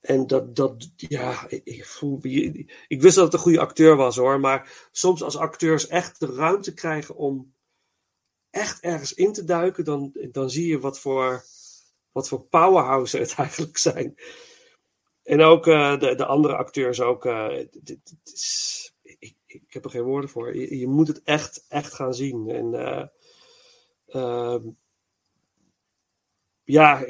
[0.00, 4.40] En dat, dat ja, ik, ik, ik, wist dat het een goede acteur was hoor.
[4.40, 7.54] Maar soms als acteurs echt de ruimte krijgen om
[8.50, 11.44] echt ergens in te duiken, dan, dan zie je wat voor,
[12.12, 14.14] wat voor powerhouse het eigenlijk zijn.
[15.24, 17.24] En ook uh, de, de andere acteurs ook.
[17.24, 20.56] Is, ik, ik, heb er geen woorden voor.
[20.56, 22.50] Je, je moet het echt, echt gaan zien.
[22.50, 22.72] En
[24.06, 24.56] uh,
[26.64, 27.06] ja,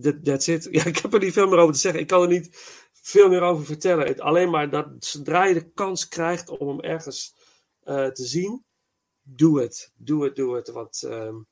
[0.00, 0.68] that, that's it.
[0.70, 2.00] Ja, ik heb er niet veel meer over te zeggen.
[2.00, 2.48] Ik kan er niet
[2.92, 4.06] veel meer over vertellen.
[4.06, 7.34] Het, alleen maar dat zodra je de kans krijgt om hem ergens
[7.84, 8.64] te zien,
[9.22, 9.92] doe het.
[9.94, 10.70] Doe het, doe het.
[10.70, 11.46] Want um,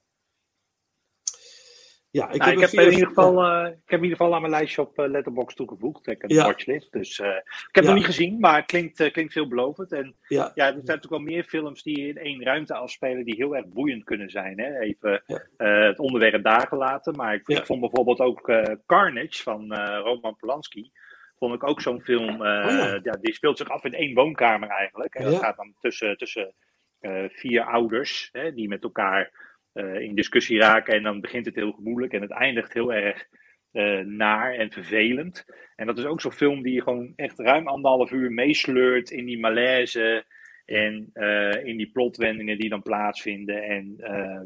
[2.11, 4.35] ja, ik, nou, heb, ik heb, in ieder geval, uh, ik heb in ieder geval
[4.35, 6.07] aan mijn lijstje op uh, Letterboxd toegevoegd.
[6.07, 6.45] Ik heb een ja.
[6.45, 6.93] watchlist.
[6.93, 7.91] Dus uh, ik heb het ja.
[7.91, 9.93] nog niet gezien, maar het klinkt, klinkt veelbelovend.
[9.93, 10.53] En ja.
[10.55, 10.67] ja.
[10.67, 14.05] er zijn natuurlijk wel meer films die in één ruimte afspelen die heel erg boeiend
[14.05, 14.61] kunnen zijn.
[14.61, 14.79] Hè?
[14.79, 15.23] Even
[15.57, 17.17] het onderwerp daar gelaten.
[17.17, 18.53] Maar ik, ik vond bijvoorbeeld ook
[18.87, 20.91] Carnage van Roman Polanski.
[21.39, 22.41] Vond ik ook zo'n film.
[22.41, 23.19] Oh, ja.
[23.21, 25.15] die speelt zich af in één woonkamer eigenlijk.
[25.15, 26.55] En dat gaat dan tussen, tussen
[27.01, 29.33] eh, vier ouders hè, die met elkaar
[29.73, 30.95] eh, in discussie raken.
[30.95, 33.27] En dan begint het heel moeilijk en het eindigt heel erg
[33.73, 35.45] eh, naar en vervelend.
[35.77, 39.25] En dat is ook zo'n film die je gewoon echt ruim anderhalf uur meesleurt in
[39.25, 40.25] die malaise.
[40.65, 43.63] En eh, in die plotwendingen die dan plaatsvinden.
[43.63, 43.97] En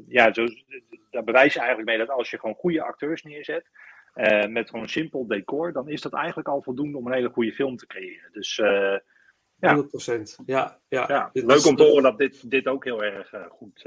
[0.08, 0.46] ja, zo,
[1.10, 3.70] daar bewijs je eigenlijk mee dat als je gewoon goede acteurs neerzet.
[4.48, 5.72] met gewoon simpel decor.
[5.72, 8.32] dan is dat eigenlijk al voldoende om een hele goede film te creëren.
[8.32, 9.76] Dus Ja.
[9.76, 10.44] 100%.
[10.46, 11.04] Ja, ja.
[11.08, 13.84] ja, leuk om te horen dat dit, dit ook heel erg goed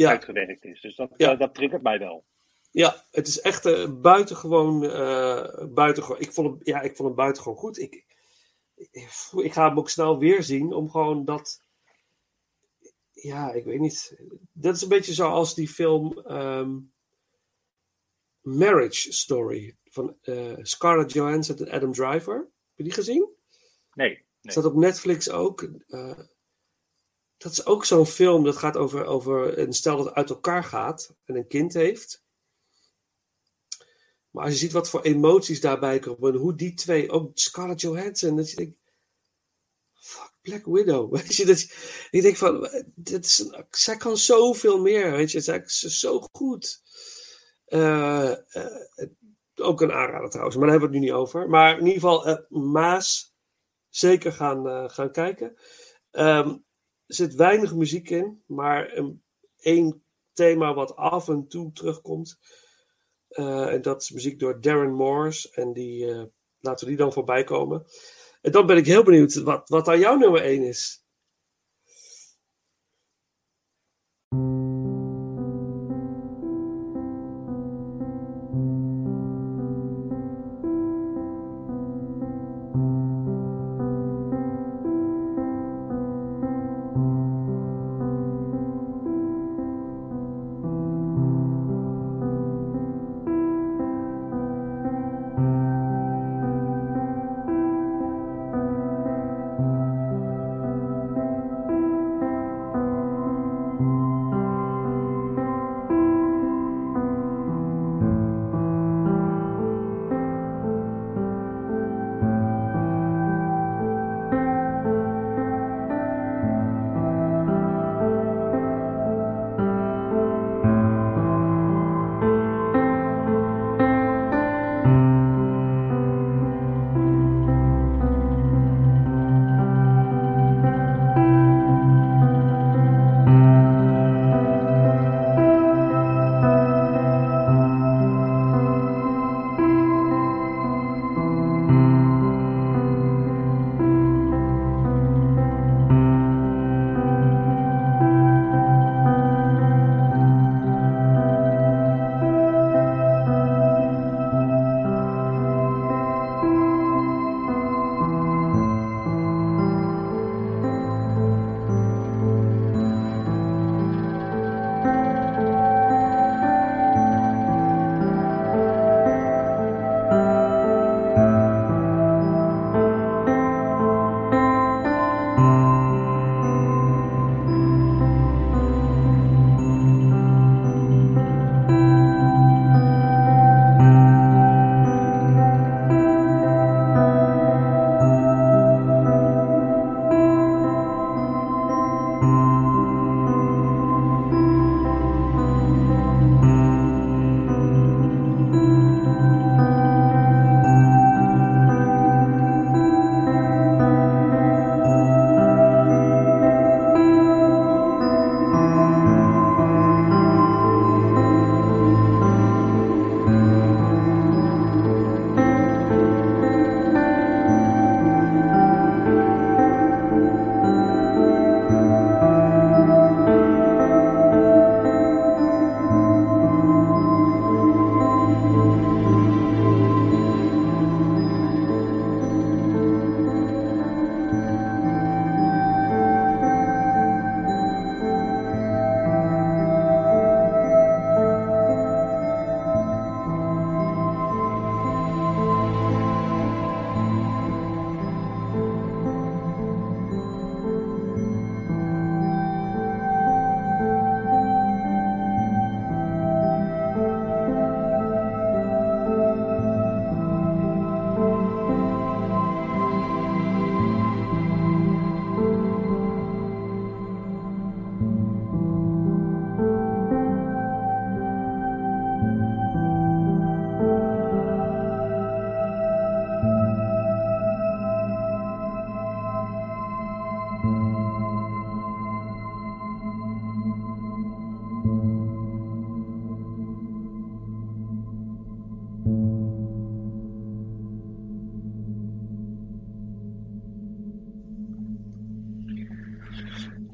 [0.00, 0.80] Ja, uitgewerkt is.
[0.80, 1.32] Dus dat, Ja.
[1.32, 2.24] eh, dat triggert mij wel.
[2.70, 6.20] ja, het is echt eh, buitengewoon, eh buitengewoon.
[6.20, 7.78] Ik vond, hem, ja, ik vond hem buitengewoon goed.
[7.78, 8.04] Ik,
[8.74, 11.62] ik, ik ga hem ook snel weer zien om gewoon dat.
[13.12, 14.16] Ja, ik weet niet.
[14.52, 16.78] Dat is een beetje zoals die film ehm,
[18.40, 20.16] Marriage Story van
[20.62, 22.36] Scarlett Johansson en Adam Driver.
[22.36, 23.28] Heb je die gezien?
[23.94, 24.52] Nee, nee.
[24.52, 25.68] Staat op Netflix ook.
[27.40, 31.14] Dat is ook zo'n film dat gaat over, over een stel dat uit elkaar gaat
[31.24, 32.24] en een kind heeft.
[34.30, 37.80] Maar als je ziet wat voor emoties daarbij komen, en hoe die twee, ook Scarlett
[37.80, 38.80] Johansson, dat je denkt,
[39.92, 41.12] fuck, Black Widow.
[41.16, 45.40] Weet je, dat je, ik denk van, dit is zij kan zoveel meer, weet je,
[45.40, 46.82] zij is zo goed.
[47.64, 48.84] Eh, eh,
[49.54, 51.48] ook een aanrader trouwens, maar daar hebben we het nu niet over.
[51.48, 53.34] Maar in ieder geval, eh, Maas,
[53.88, 55.56] zeker gaan, gaan kijken.
[56.10, 56.60] Er
[57.12, 59.22] zit weinig muziek in, maar een,
[59.60, 60.02] één
[60.32, 62.38] thema wat af en toe terugkomt.
[63.28, 65.50] Eh, en dat is muziek door Darren Morris.
[65.50, 66.22] En die eh,
[66.60, 67.84] laten we die dan voorbij komen.
[68.40, 70.99] En dan ben ik heel benieuwd wat, wat dan jouw nummer 1 is.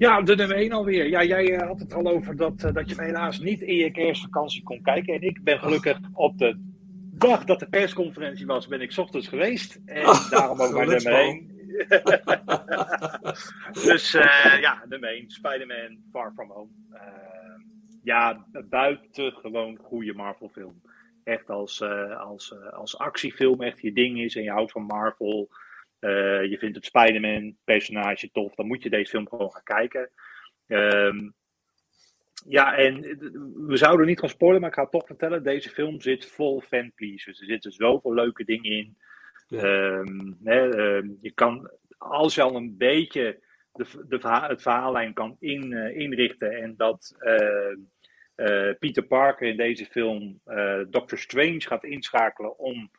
[0.07, 1.09] Ja, de nummer 1 alweer.
[1.09, 3.91] Ja, jij eh, had het al over dat, eh, dat je helaas niet in je
[3.91, 5.15] kerstvakantie kon kijken.
[5.15, 6.57] En ik ben gelukkig op de
[7.13, 9.81] dag dat de persconferentie was, ben ik ochtends geweest.
[9.85, 11.55] En daarom ook mijn nummer 1.
[13.89, 16.71] dus eh, ja, nummer 1, Spider-Man Far From Home.
[18.03, 20.83] Ja, buitengewoon goede Marvel film.
[21.25, 21.83] Echt als,
[22.19, 25.49] als, als actiefilm echt je ding is en je houdt van Marvel.
[25.99, 30.11] Eh, je vindt het Spider-Man personage tof, dan moet je deze film gewoon gaan kijken.
[30.67, 31.31] Ehm,
[32.49, 33.01] ja, en
[33.67, 35.43] we zouden niet gaan spoilen, maar ik ga het toch vertellen.
[35.43, 37.41] Deze film zit vol fanpleasers.
[37.41, 38.97] Er zitten zoveel leuke dingen in.
[39.49, 39.63] Ja.
[39.63, 43.41] Ehm, hè, ehm, je kan, als je al een beetje
[43.73, 49.85] de, de het verhaallijn kan in, eh, inrichten en dat eh, Peter Parker in deze
[49.85, 50.41] film
[50.91, 52.91] Doctor Strange gaat inschakelen om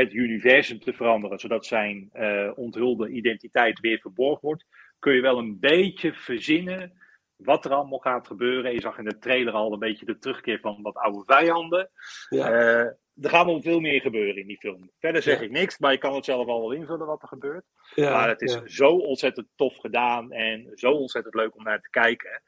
[0.00, 4.64] het universum te veranderen, zodat zijn eh, onthulde identiteit weer verborgen wordt,
[4.98, 6.92] kun je wel een beetje verzinnen
[7.36, 8.72] wat er allemaal gaat gebeuren.
[8.72, 11.90] Je zag in de trailer al een beetje de terugkeer van wat oude vijanden.
[12.28, 12.50] Ja.
[12.50, 12.86] Eh,
[13.22, 14.90] er gaat nog veel meer gebeuren in die film.
[14.98, 15.44] Verder zeg Ja.
[15.44, 17.64] ik niks, maar je kan het zelf al wel invullen wat er gebeurt.
[17.94, 18.60] ja, maar het is ja.
[18.66, 22.42] zo ontzettend tof gedaan en zo ontzettend leuk om naar te kijken.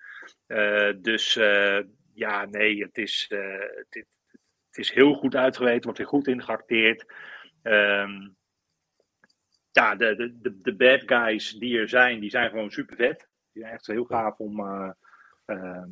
[0.47, 1.35] Eh, dus
[2.15, 7.05] ja, nee, het is, het, het- is heel goed uitgewerkt, wordt weer goed ingeacteerd.
[7.63, 8.29] Ehm,
[9.73, 13.29] ja, de, de, de, de bad guys die er zijn, die zijn gewoon super vet.
[13.53, 14.61] Die zijn echt heel gaaf om.
[14.61, 14.91] eh,
[15.47, 15.91] ehm,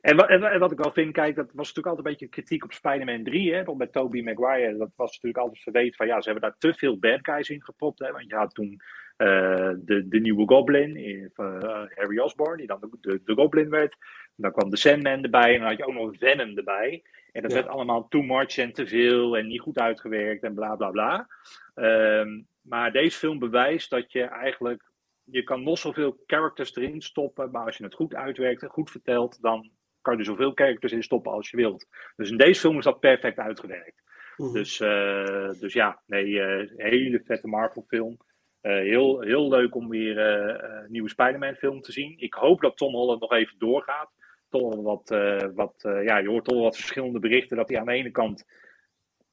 [0.00, 2.12] en, wat, en, wa- en wat ik wel vind, kijk, dat was natuurlijk altijd een
[2.12, 3.54] beetje kritiek op Spider-Man 3.
[3.54, 6.58] Hè, want met Tobey Maguire, dat was natuurlijk altijd verweten van ja, ze hebben daar
[6.58, 7.98] te veel bad guys in gepropt.
[7.98, 8.80] Hè, want je had toen
[9.16, 10.96] eh, de, de nieuwe Goblin,
[11.34, 13.96] eh, Harry Osborn, die dan de, de, de Goblin werd.
[14.36, 17.02] Dan kwam de Sandman erbij en dan had je ook nog Venom erbij.
[17.32, 17.56] En dat Ja.
[17.56, 21.26] werd allemaal too much en te veel en niet goed uitgewerkt en bla bla bla.
[21.74, 24.90] Ehm, maar deze film bewijst dat je eigenlijk,
[25.24, 28.90] je kan nog zoveel characters erin stoppen, maar als je het goed uitwerkt en goed
[28.90, 29.70] vertelt, dan
[30.00, 31.86] kan je er zoveel characters in stoppen als je wilt.
[32.16, 34.02] Dus in deze film is dat perfect uitgewerkt.
[34.36, 34.52] Mhm.
[34.52, 38.16] Dus, eh, dus ja, nee, eh, hele vette Marvel film.
[38.60, 42.14] Eh, heel, heel leuk om weer een nieuwe Spider-Man film te zien.
[42.18, 44.10] Ik hoop dat Tom Holland nog even doorgaat.
[44.48, 47.68] Toch wel wat, eh, wat eh, ja, je hoort toch wel wat verschillende berichten dat
[47.68, 48.44] hij aan de ene kant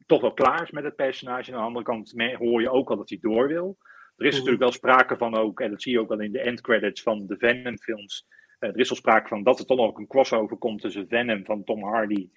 [0.06, 1.52] toch wel klaar is met het personage.
[1.52, 3.78] Aan de andere kant hoor je ook al dat hij door wil.
[4.18, 4.36] Er is Mhm.
[4.36, 7.02] natuurlijk wel sprake van ook, en dat zie je ook wel in de end credits
[7.02, 8.28] van de Venom films.
[8.60, 11.46] Eh, er is wel sprake van dat er toch nog een crossover komt tussen Venom
[11.46, 12.30] van Tom Hardy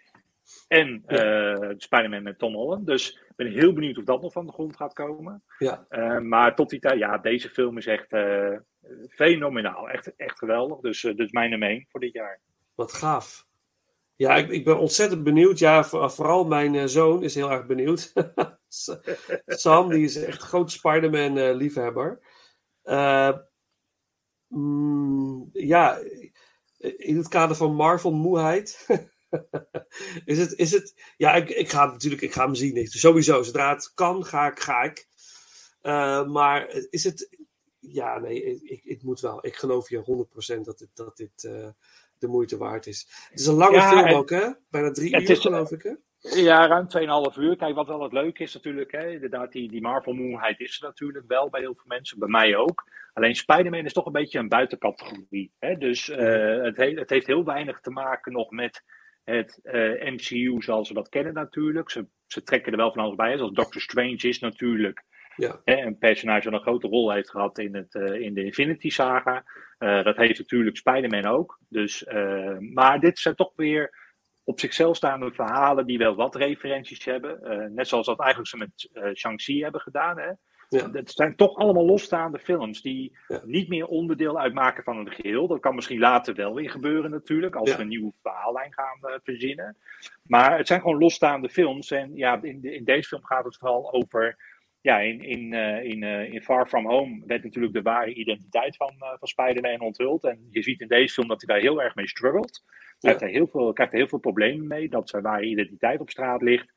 [0.69, 2.87] en eh Spider-Man met Tom Holland.
[2.87, 5.43] Dus ik ben heel benieuwd of dat nog van de grond gaat komen.
[5.59, 5.87] ja.
[6.21, 8.17] Maar tot die tijd, ja, deze film is echt
[9.09, 9.89] fenomenaal.
[9.91, 10.81] Echt, echt geweldig.
[10.81, 12.41] Dus, dus mijn nummer één voor dit jaar.
[12.79, 13.47] Wat gaaf.
[14.17, 15.59] Ja, ik, ik ben ontzettend benieuwd.
[15.59, 18.13] Ja, voor- vooral mijn eh, zoon is heel erg benieuwd.
[19.47, 22.21] Sam, die is echt een groot Spider-Man-liefhebber.
[25.53, 25.99] ja,
[26.79, 28.87] in het kader van Marvel-moeheid.
[30.25, 31.13] is, het, is het.
[31.17, 32.77] Ja, ik, ik ga natuurlijk ik ga hem zien.
[32.77, 34.61] Ik- Sowieso, zodra het kan, ga ik.
[34.61, 35.09] Ga ik.
[35.81, 37.37] Eh, maar is het.
[37.79, 39.47] Ja, nee, ik, ik moet wel.
[39.47, 40.27] Ik geloof je
[40.59, 41.69] 100% dat dit, dat dit eh,
[42.21, 43.27] de moeite waard is.
[43.31, 44.49] Het is een lange Ja, film ook, hè?
[44.71, 45.93] Bijna drie uur, is- geloof ik, hè?
[46.21, 47.57] Ja, ruim 2,5 uur.
[47.57, 51.25] Kijk, wat wel het leuke is natuurlijk, hè, inderdaad, die, die Marvel-moeheid is er natuurlijk
[51.29, 52.85] wel bij heel veel mensen, bij mij ook.
[53.13, 55.53] Alleen Spider-Man is toch een beetje een buitencategorie.
[55.59, 55.75] Hè?
[55.77, 58.83] Dus eh, het, he- het heeft heel weinig te maken nog met
[59.25, 61.91] het eh, MCU zoals we dat kennen natuurlijk.
[61.91, 65.05] Ze, ze trekken er wel van alles bij, zoals Doctor Strange is natuurlijk
[65.39, 65.61] Ja.
[65.65, 69.45] een personage dat een grote rol heeft gehad in, het, eh, in de Infinity Saga.
[69.79, 71.59] Eh, dat heeft natuurlijk Spider-Man ook.
[71.69, 74.07] Dus, eh, maar dit zijn toch weer
[74.45, 77.41] op zichzelf staande verhalen die wel wat referenties hebben.
[77.75, 80.19] Net zoals dat eigenlijk ze met Shang-Chi hebben gedaan.
[80.19, 80.31] Hè?
[80.69, 80.91] Ja.
[80.93, 83.41] Het zijn toch allemaal losstaande films die Ja.
[83.45, 85.47] niet meer onderdeel uitmaken van een geheel.
[85.47, 87.77] Dat kan misschien later wel weer gebeuren natuurlijk, als Ja.
[87.77, 89.77] we een nieuwe verhaallijn gaan verzinnen.
[90.23, 91.91] Maar het zijn gewoon losstaande films.
[91.91, 94.37] En ja, in, de- in deze film gaat het vooral over.
[94.81, 98.77] Ja, in, in, eh, in, eh, in Far From Home werd natuurlijk de ware identiteit
[98.77, 100.25] van, eh, van Spider-Man onthuld.
[100.25, 102.65] En je ziet in deze film dat hij daar heel erg mee struggelt.
[102.99, 106.11] Hij heeft heel veel, krijgt er heel veel problemen mee dat zijn ware identiteit op
[106.11, 106.73] straat ligt.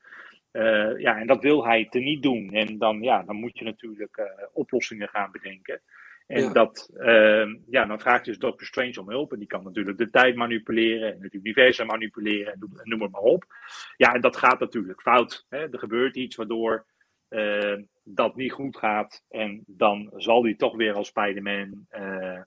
[0.98, 2.50] Ja, en dat wil hij teniet doen.
[2.50, 5.80] En dan, ja, dan moet je natuurlijk oplossingen gaan bedenken.
[6.26, 6.52] En Ja.
[6.52, 9.32] dat, eh, ja, dan vraagt dus Doctor Strange om hulp.
[9.32, 13.02] En die kan natuurlijk de tijd manipuleren en het universum manipuleren en noem, en noem
[13.02, 13.44] het maar op.
[13.96, 15.46] Ja, en dat gaat natuurlijk fout.
[15.48, 15.58] Hè?
[15.58, 16.86] Er gebeurt iets waardoor
[17.32, 19.24] eh, dat niet goed gaat.
[19.28, 22.40] En dan zal hij toch weer als Spider-Man eh,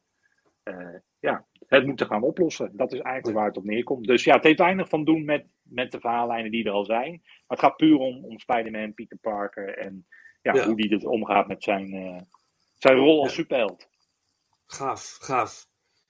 [0.64, 2.72] eh, ja, het moeten gaan oplossen.
[2.74, 4.08] Dat is eigenlijk waar het op neerkomt.
[4.08, 7.12] Dus ja, het heeft weinig van doen met, met de verhaallijnen die er al zijn.
[7.22, 10.08] Maar het gaat puur om, om Spider-Man, Peter Parker en
[10.42, 10.66] ja, Ja.
[10.66, 11.90] hoe die dus omgaat met zijn,
[12.78, 13.42] zijn rol als Ja.
[13.42, 13.90] superheld.
[14.66, 15.68] Gaaf, gaaf.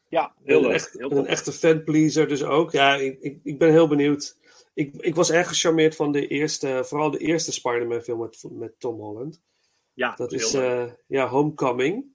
[0.08, 0.72] Ja, heel leuk.
[0.72, 2.72] echt, Heel en een echte fanpleaser dus ook.
[2.72, 4.38] Ja, ik, ik, ik ben heel benieuwd.
[4.76, 8.80] Ik, ik was erg gecharmeerd van de eerste, vooral de eerste Spider-Man film met, met
[8.80, 9.42] Tom Holland.
[9.94, 12.06] Ja, Dat is eh, ja, Homecoming.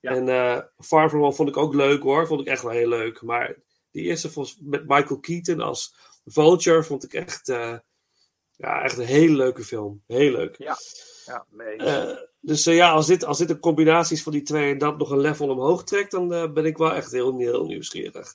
[0.00, 0.10] Ja.
[0.10, 2.26] En eh Far From Home vond ik ook leuk hoor.
[2.26, 3.22] Vond ik echt wel heel leuk.
[3.22, 3.56] Maar
[3.90, 4.30] die eerste
[4.60, 7.78] met Michael Keaton als Vulture vond ik echt, eh,
[8.56, 10.02] ja, echt een hele leuke film.
[10.06, 10.54] Heel leuk.
[10.58, 10.76] Ja.
[11.76, 14.98] Eh, dus ja, als dit, als dit een combinatie is van die twee en dat
[14.98, 18.34] nog een level omhoog trekt, dan ben ik wel echt heel, heel nieuwsgierig.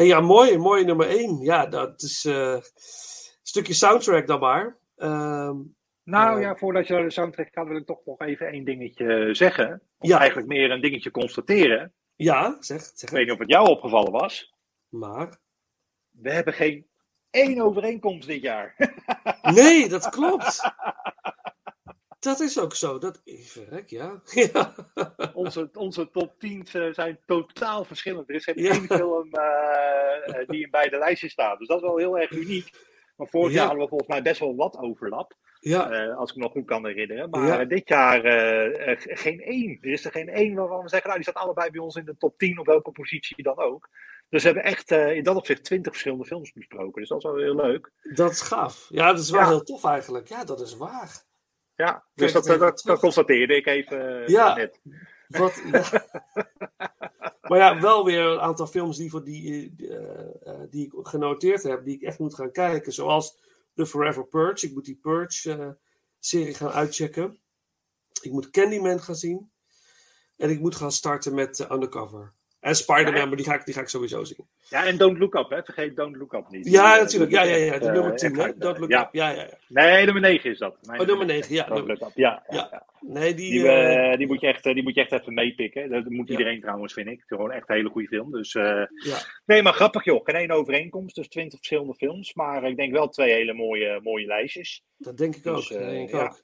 [0.00, 1.40] En ja, mooi, mooi nummer 1.
[1.40, 2.62] Ja, dat is eh, een
[3.42, 4.78] stukje soundtrack dan maar.
[4.96, 5.56] Ehm,
[6.04, 8.64] Nou eh, ja, voordat je naar de soundtrack gaat, wil ik toch nog even één
[8.64, 9.82] dingetje zeggen.
[9.98, 10.18] Of Ja.
[10.18, 11.94] eigenlijk meer een dingetje constateren.
[12.16, 14.54] ja, zeg, zeg Ik weet niet of het jou opgevallen was.
[14.88, 15.38] Maar.
[16.10, 16.86] We hebben geen
[17.30, 18.74] één overeenkomst dit jaar.
[19.42, 20.60] Nee, dat klopt.
[22.20, 22.98] Dat is ook zo.
[22.98, 24.20] Dat, verrek, ja.
[24.24, 24.74] ja.
[25.34, 28.28] onze, onze top 10 zijn totaal verschillend.
[28.28, 28.70] Er is geen Ja.
[28.72, 31.58] één film eh, eh, die in beide lijstjes staat.
[31.58, 32.70] Dus dat is wel heel erg uniek.
[33.16, 33.54] Maar vorig Ja.
[33.56, 35.34] jaar hadden we volgens mij best wel wat overlap.
[35.60, 37.30] Ja, eh, als ik me nog goed kan herinneren.
[37.30, 37.60] Maar Ja.
[37.60, 39.78] eh, dit jaar eh, eh, geen één.
[39.80, 42.04] Er is er geen één waarvan we zeggen, nou die staat allebei bij ons in
[42.04, 43.88] de top 10 op welke positie dan ook.
[44.28, 47.00] Dus we hebben echt eh, in dat opzicht 20 verschillende films besproken.
[47.00, 47.90] Dus dat is wel heel leuk.
[48.14, 48.86] dat is gaaf.
[48.88, 49.46] Ja, dat is wel Ja.
[49.48, 50.28] heel tof eigenlijk.
[50.28, 51.28] Ja, dat is waar.
[51.80, 54.54] Ja, dus dat, even dat, dat, constateerde ik even eh, Ja.
[54.54, 54.80] net.
[55.28, 56.06] Wat, ja.
[57.42, 61.62] maar ja, wel weer een aantal films die, voor die, eh, eh, die ik genoteerd
[61.62, 62.92] heb, die ik echt moet gaan kijken.
[62.92, 63.38] Zoals
[63.74, 64.66] The Forever Purge.
[64.66, 67.40] Ik moet die Purge-serie gaan uitchecken.
[68.22, 69.50] Ik moet Candyman gaan zien.
[70.36, 72.32] En ik moet gaan starten met eh, Undercover.
[72.60, 74.46] En Spider-Man, maar die ga, ik, die ga ik sowieso zien.
[74.68, 75.62] Ja, en Don't Look Up, hè.
[75.62, 76.70] Vergeet Don't Look Up niet.
[76.70, 77.30] Ja, natuurlijk.
[77.30, 77.78] Ja, ja, ja.
[77.78, 78.58] De nummer 10, echt hè?
[78.58, 79.08] Dat eh, lukt ja.
[79.12, 79.30] ja.
[79.30, 79.48] ja.
[79.68, 80.76] Nee, nummer 9 is dat.
[80.82, 81.64] Oh, nummer 9, ja.
[81.64, 82.10] Don't Look Up.
[82.14, 82.86] Ja, ja.
[83.00, 83.50] Nee, die...
[83.50, 85.90] Die, eh, eh, die, moet je echt, eh, die moet je echt even meepikken.
[85.90, 87.12] Dat moet iedereen trouwens, vind ik.
[87.12, 88.30] Het is gewoon echt een hele goede film.
[88.30, 88.88] Dus, ja.
[89.46, 90.24] nee, maar grappig joh.
[90.24, 91.14] Geen één overeenkomst.
[91.14, 92.34] Dus 20 verschillende films.
[92.34, 94.84] Maar ik denk wel twee hele mooie, mooie lijstjes.
[94.96, 95.56] Dat denk ik ook.
[95.56, 96.22] Dus, dat denk ik ja.
[96.22, 96.40] ook.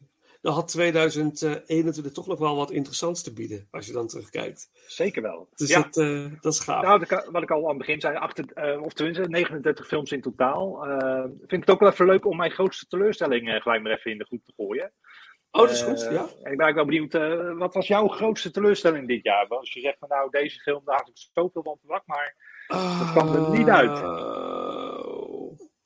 [0.46, 4.70] Dan had 2021 toch nog wel wat interessants te bieden, als je dan terugkijkt.
[4.86, 5.48] Zeker wel.
[5.54, 5.82] Dus ja.
[5.82, 6.82] dat, eh, dat is gaaf.
[6.82, 9.86] Nou, wat ik, wat ik al aan het begin zei, achter, eh, of tenminste 39
[9.86, 10.86] films in totaal.
[10.86, 13.92] Eh, vind ik het ook wel even leuk om mijn grootste teleurstelling eh, gelijk maar
[13.92, 14.92] even in de groep te gooien.
[15.50, 16.08] oh, dat is goed, ja.
[16.08, 19.46] En ik ben eigenlijk wel benieuwd, wat was jouw grootste teleurstelling dit jaar?
[19.48, 22.34] Als je zegt van nou, deze film, daar had ik zoveel van verwacht, maar
[22.98, 23.98] dat kwam er niet uit.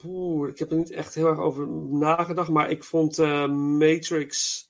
[0.00, 3.48] Uh, poeh, ik heb er niet echt heel erg over nagedacht, maar ik vond eh,
[3.48, 4.68] Matrix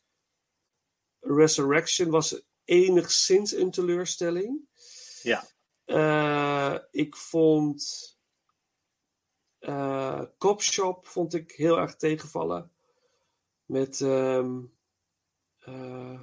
[1.20, 4.68] Resurrection was enigszins een teleurstelling.
[5.22, 5.44] Ja.
[5.84, 8.08] Eh, ik vond
[9.58, 12.72] eh Cop Shop vond ik heel erg tegenvallen.
[13.64, 14.60] Met ehm,
[15.58, 16.20] eh,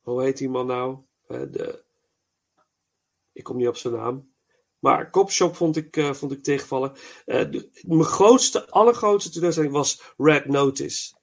[0.00, 0.98] hoe heet die man nou?
[1.26, 1.84] De,
[3.32, 4.33] ik kom niet op zijn naam.
[4.84, 6.92] Maar Cop Shop vond ik, eh, vond ik tegenvallen.
[7.24, 11.14] Eh, de- mijn grootste, allergrootste teleurstelling was Red Notice.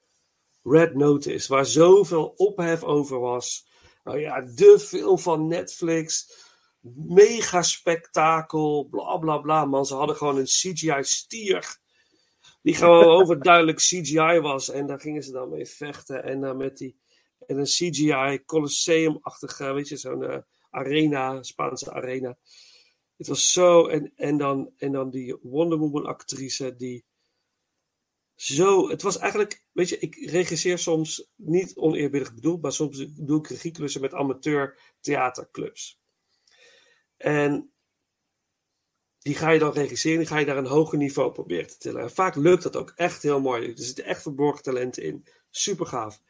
[0.63, 3.67] Red Notice, waar zoveel ophef over was.
[4.03, 6.33] Nou ja, de film van Netflix.
[7.07, 9.65] Mega spektakel, bla bla bla.
[9.65, 11.77] Man, ze hadden gewoon een CGI-stier.
[12.61, 14.69] Die gewoon overduidelijk CGI was.
[14.69, 16.23] En daar gingen ze dan mee vechten.
[16.23, 16.99] En dan met die.
[17.47, 20.38] En een CGI Colosseum-achtige, weet je, zo'n eh,
[20.69, 22.38] arena, Spaanse arena.
[23.22, 23.88] Het was zo.
[23.88, 27.06] En, en, dan, en dan die Wonder Woman-actrice die.
[28.35, 33.39] Zo, het was eigenlijk, weet je, ik regisseer soms niet oneerbiedig bedoeld, maar soms doe
[33.39, 35.99] ik regieklussen met amateur theaterclubs.
[37.18, 37.72] En
[39.18, 42.02] die ga je dan regisseren, die ga je daar een hoger niveau proberen te tillen.
[42.02, 43.68] En vaak lukt dat ook echt heel mooi.
[43.68, 45.26] Er zitten echt verborgen talenten in.
[45.49, 46.22] Super gaaf.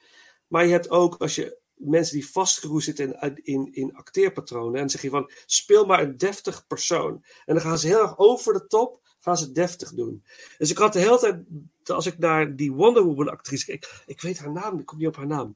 [0.48, 4.80] Maar je hebt ook, als je mensen die vastgeroest zitten in, in, in acteerpatronen, en
[4.80, 7.24] dan zeg je van, speel maar een deftig persoon.
[7.46, 10.24] En dan gaan ze heel erg over de top, gaan ze deftig doen.
[10.58, 11.44] Dus ik had de hele tijd,
[11.90, 15.08] als ik naar die Wonder Woman actrice keek, ik weet haar naam, ik kom niet
[15.08, 15.56] op haar naam.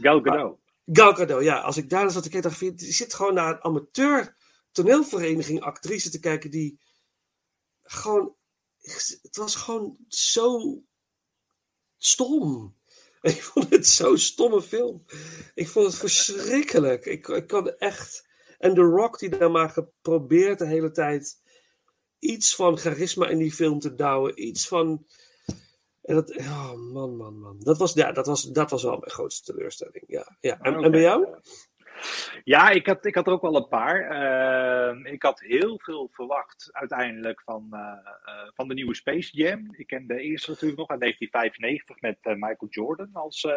[0.00, 0.58] Gal Gadot.
[0.92, 1.60] Gal Gadot, ja.
[1.60, 4.36] Als ik daar zat te kijken, dacht ik, je zit gewoon naar een amateur
[4.70, 6.80] toneelvereniging actrice te kijken die
[7.82, 8.34] gewoon,
[8.80, 10.82] het was gewoon zo
[11.96, 12.74] stom.
[13.34, 15.04] Ik vond het zo'n stomme film.
[15.54, 17.04] Ik vond het verschrikkelijk.
[17.04, 18.28] Ik, ik kan echt.
[18.58, 21.40] En The Rock die daar maar geprobeerd de hele tijd
[22.18, 24.46] iets van charisma in die film te douwen.
[24.46, 25.06] Iets van.
[26.02, 27.56] En dat, oh man, man, man.
[27.60, 30.04] Dat was, ja, dat was, dat was wel mijn grootste teleurstelling.
[30.06, 30.60] Ja, ja.
[30.60, 31.26] En, en bij jou?
[32.44, 34.00] Ja, ik had, ik had er ook wel een paar.
[34.10, 37.78] Ehm, ik had heel veel verwacht uiteindelijk van, eh,
[38.24, 39.68] eh, van de nieuwe Space Jam.
[39.76, 43.52] Ik ken de eerste natuurlijk nog uit 1995 met eh, Michael Jordan als, eh,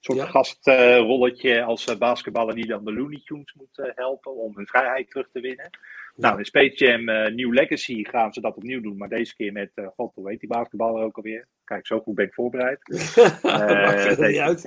[0.00, 0.26] soort Ja.
[0.26, 5.10] gastrolletje als eh, basketballer die dan de Looney Tunes moet eh, helpen om hun vrijheid
[5.10, 5.70] terug te winnen.
[6.16, 9.52] Nou, in Space Jam eh, New Legacy gaan ze dat opnieuw doen, maar deze keer
[9.52, 11.46] met, eh god, hoe heet die basketballer ook alweer?
[11.64, 12.78] Kijk, zo goed ben ik voorbereid.
[13.42, 14.30] Maakt nee.
[14.30, 14.62] niet uit.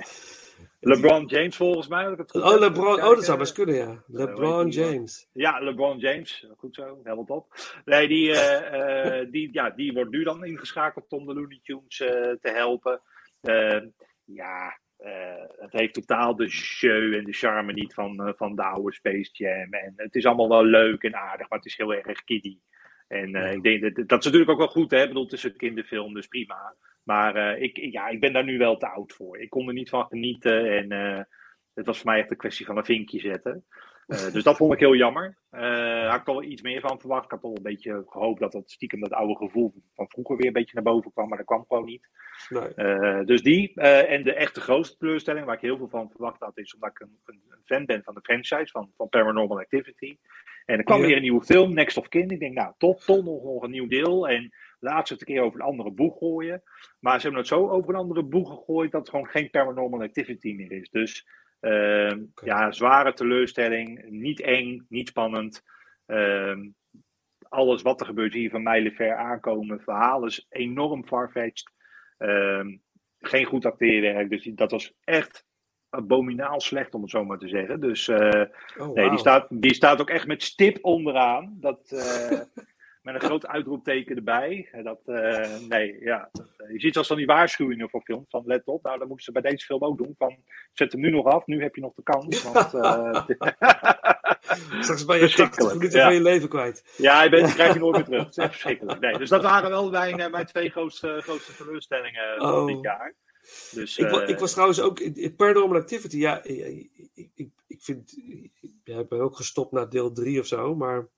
[0.80, 2.10] LeBron James volgens mij.
[2.10, 2.58] ik het goed Oh.
[2.58, 4.02] LeBron, oh, dat zou best kunnen, ja.
[4.06, 5.28] LeBron James.
[5.32, 6.46] Ja, LeBron James.
[6.56, 7.54] Goed zo, helemaal top.
[7.84, 12.00] Nee, die, eh, eh, die, ja, die wordt nu dan ingeschakeld om de Looney Tunes
[12.00, 13.00] eh, te helpen.
[13.40, 13.82] Eh,
[14.24, 18.62] ja, eh, het heeft totaal de jeu en de charme niet van, eh, van de
[18.62, 19.72] oude Space Jam.
[19.72, 22.62] En het is allemaal wel leuk en aardig, maar het is heel erg kiddie.
[23.08, 25.02] En eh, ik denk dat, dat is natuurlijk ook wel goed, hè?
[25.02, 26.74] Ik bedoel, het is een kinderfilm, dus prima.
[27.06, 29.38] Maar eh, ik, ja, ik ben daar nu wel te oud voor.
[29.38, 31.24] Ik kon er niet van genieten en eh,
[31.74, 33.64] het was voor mij echt een kwestie van een vinkje zetten.
[34.06, 35.38] Eh, dus dat vond ik heel jammer.
[35.50, 37.24] Eh had ik al iets meer van verwacht.
[37.24, 40.46] Ik had al een beetje gehoopt dat dat stiekem dat oude gevoel van vroeger weer
[40.46, 42.08] een beetje naar boven kwam, maar dat kwam gewoon niet.
[42.48, 43.24] Nee.
[43.24, 43.74] Dus die.
[43.74, 47.00] en de echte grootste teleurstelling, waar ik heel veel van verwacht had, is omdat ik
[47.00, 50.16] een, een, een fan ben van de franchise, van, van Paranormal Activity.
[50.64, 51.06] En er kwam Ja.
[51.06, 52.30] weer een nieuwe film, Next of Kin.
[52.30, 54.28] Ik denk, nou, top, toch nog, nog een nieuw deel.
[54.28, 54.52] En
[54.86, 56.62] laat ze het een keer over een andere boeg gooien.
[57.00, 60.02] Maar ze hebben het zo over een andere boeg gegooid dat het gewoon geen Paranormal
[60.02, 60.90] Activity meer is.
[60.90, 61.26] Dus
[61.60, 64.04] ehm, ja, zware teleurstelling.
[64.08, 65.62] Niet eng, niet spannend.
[66.06, 66.68] Ehm,
[67.48, 69.80] alles wat er gebeurt hier van mijlenver aankomen.
[69.80, 71.72] Verhaal is enorm farfetched.
[72.18, 72.76] Ehm,
[73.18, 74.30] geen goed acteerwerk.
[74.30, 75.44] Dus dat was echt
[75.90, 77.80] abominaal slecht, om het zo maar te zeggen.
[77.80, 78.44] Dus eh,
[78.78, 81.56] Oh, nee, die, staat, die staat ook echt met stip onderaan.
[81.60, 82.40] Dat, eh,
[83.06, 84.68] met een groot uitroepteken erbij.
[84.82, 86.30] Dat, eh, nee, ja.
[86.72, 88.26] Je ziet als dan die waarschuwingen voor films.
[88.28, 90.14] Van let op, nou, dat moeten ze bij deze film ook doen.
[90.18, 90.36] Van,
[90.72, 92.42] zet hem nu nog af, nu heb je nog de kans.
[92.52, 93.26] Want, eh,
[94.80, 96.04] Straks ben je 80 Verschrikkelijk, minuten ja.
[96.04, 96.94] van je leven kwijt.
[96.96, 98.22] ja, je bent, krijg je nooit meer terug.
[98.24, 99.00] Dat is echt verschrikkelijk.
[99.00, 102.66] Nee, dus dat waren wel mijn, eh, mijn twee grootste, grootste teleurstellingen van Oh.
[102.66, 103.14] dit jaar.
[103.72, 106.16] Dus, Ik, eh, ik was trouwens ook in, in Paranormal Activity.
[106.18, 106.90] Ja, ik,
[107.34, 108.16] ik, ik, vind.
[108.84, 110.74] Ik ben ook gestopt na deel 3 of zo.
[110.74, 111.08] Maar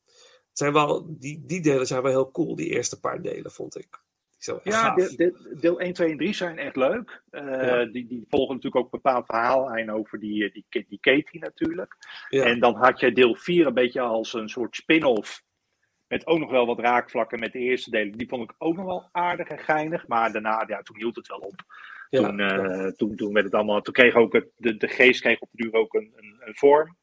[0.59, 2.56] zijn wel, die, die delen zijn wel heel cool.
[2.56, 4.01] Die eerste paar delen vond ik.
[4.62, 7.22] Ja, deel, deel- deel 1, 2 en 3 zijn echt leuk.
[7.30, 7.85] Eh, Ja.
[7.85, 11.97] die, die volgen natuurlijk ook een bepaald verhaallijn over die, eh, die, die Katie natuurlijk.
[12.28, 12.44] Ja.
[12.44, 15.43] En dan had je deel 4 een beetje als een soort spin-off.
[16.09, 18.18] Met ook nog wel wat raakvlakken met de eerste delen.
[18.18, 20.06] Die vond ik ook nog wel aardig en geinig.
[20.06, 21.62] Maar daarna, ja, toen hield het wel op.
[22.10, 23.80] Ja, Toen, eh, toen, toen werd het allemaal.
[23.80, 26.55] Toen kreeg ook het, de, de geest kreeg op de duur ook een, een, een
[26.55, 26.97] vorm.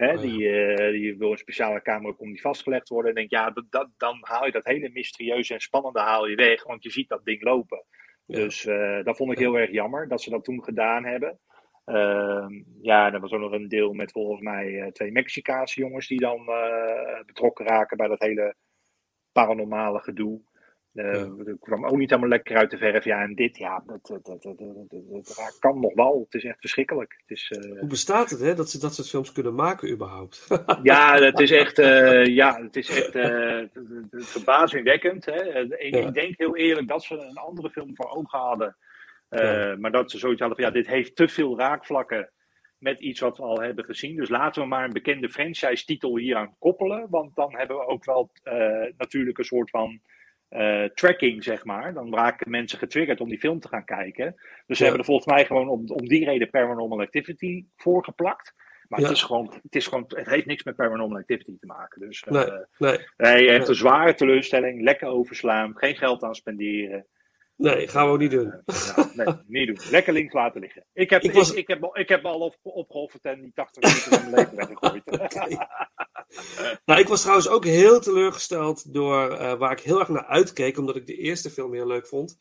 [0.00, 0.30] Hè, Oh ja.
[0.30, 3.10] die, eh, die wil een speciale kamer kon die vastgelegd worden.
[3.10, 6.64] En denk ja, dat, dan haal je dat hele mysterieuze en spannende haal je weg.
[6.64, 7.84] Want je ziet dat ding lopen.
[8.26, 8.36] Ja.
[8.36, 11.38] Dus eh, dat vond ik heel erg jammer dat ze dat toen gedaan hebben.
[11.84, 16.08] Ehm, ja, er was ook nog een deel met volgens mij eh, twee Mexicaanse jongens
[16.08, 16.44] die dan
[17.26, 18.54] betrokken raken bij dat hele
[19.32, 20.40] paranormale gedoe.
[20.92, 21.12] Ja.
[21.12, 23.04] Dat kwam ook niet helemaal lekker uit de verf.
[23.04, 26.20] Ja, en dit, ja, dat, dat, dat, dat, dat- dat- dat kan nog wel.
[26.24, 27.16] Het is echt verschrikkelijk.
[27.26, 28.54] Het is, eh, Hoe bestaat het, hè?
[28.54, 30.46] Dat ze dat soort films kunnen maken, überhaupt?
[30.82, 33.10] ja, het is echt, eh, ja, het is echt
[34.10, 35.24] verbazingwekkend.
[35.24, 35.60] Hè?
[35.78, 36.10] Ik, Ja.
[36.10, 38.76] denk heel eerlijk dat ze een andere film voor ogen hadden.
[39.30, 39.76] Ja.
[39.78, 42.30] Maar dat ze zoiets hadden van, ja, dit heeft te veel raakvlakken
[42.78, 44.16] met iets wat we al hebben gezien.
[44.16, 47.06] Dus laten we maar een bekende franchise-titel hieraan koppelen.
[47.10, 48.30] Want dan hebben we ook wel
[48.96, 50.00] natuurlijk een soort van
[50.50, 51.94] eh, tracking, zeg maar.
[51.94, 54.34] Dan raken mensen getriggerd om die film te gaan kijken.
[54.66, 58.54] Dus ze hebben er volgens mij gewoon om, om die reden Paranormal Activity voor geplakt.
[58.88, 59.06] Maar Ja.
[59.06, 62.00] het, is gewoon, het, is gewoon, het heeft niks met Paranormal Activity te maken.
[62.00, 62.44] Dus eh, Nee,
[62.78, 63.68] nee, nee, echt Nee.
[63.68, 64.82] een zware teleurstelling.
[64.82, 65.76] Lekker overslaan.
[65.76, 67.06] Geen geld aan spenderen.
[67.60, 68.62] Nee, gaan we ook niet doen.
[69.14, 69.78] Nee, niet doen.
[69.90, 70.86] Lekker links laten liggen.
[70.92, 73.52] Ik heb, Ik ik was- ik, heb, ik heb me al op, opgeofferd en die
[73.54, 75.02] 80 minuten van mijn leven weggegooid.
[76.84, 80.78] Nou, ik was trouwens ook heel teleurgesteld door eh, waar ik heel erg naar uitkeek,
[80.78, 82.36] omdat ik de eerste film heel leuk vond.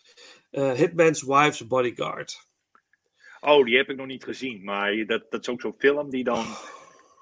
[0.52, 2.48] Eh, Hitman's Wife's Bodyguard.
[3.40, 4.64] Oh, die heb ik nog niet gezien.
[4.64, 6.46] Maar dat, dat is ook zo'n film die dan.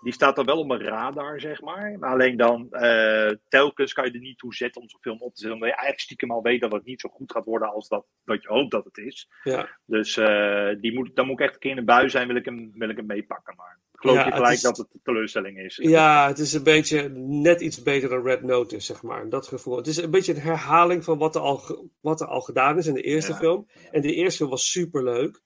[0.08, 1.96] Die staat dan wel op mijn radar, zeg maar.
[2.00, 5.34] Maar alleen dan, eh, telkens kan je er niet toe zetten om zo'n film op
[5.34, 5.54] te zetten.
[5.54, 8.06] Omdat je eigenlijk stiekem al weet dat het niet zo goed gaat worden als dat,
[8.26, 9.28] dat je hoopt dat het is.
[9.44, 12.28] Ja, Dus eh, die moet, dan moet ik echt een keer in de bui zijn,
[12.28, 13.56] wil ik hem, wil ik hem meepakken.
[13.56, 15.76] Maar ik geloof Ja, je het gelijk is- dat het een teleurstelling is.
[15.82, 19.30] ja, het is een beetje net iets beter dan Red Notice, zeg maar.
[19.30, 19.78] Dat gevoel.
[19.78, 22.88] Het is een beetje een herhaling van wat er al, wat er al gedaan is
[22.88, 23.68] in de eerste Ja, film.
[23.92, 25.42] En de eerste film was super leuk.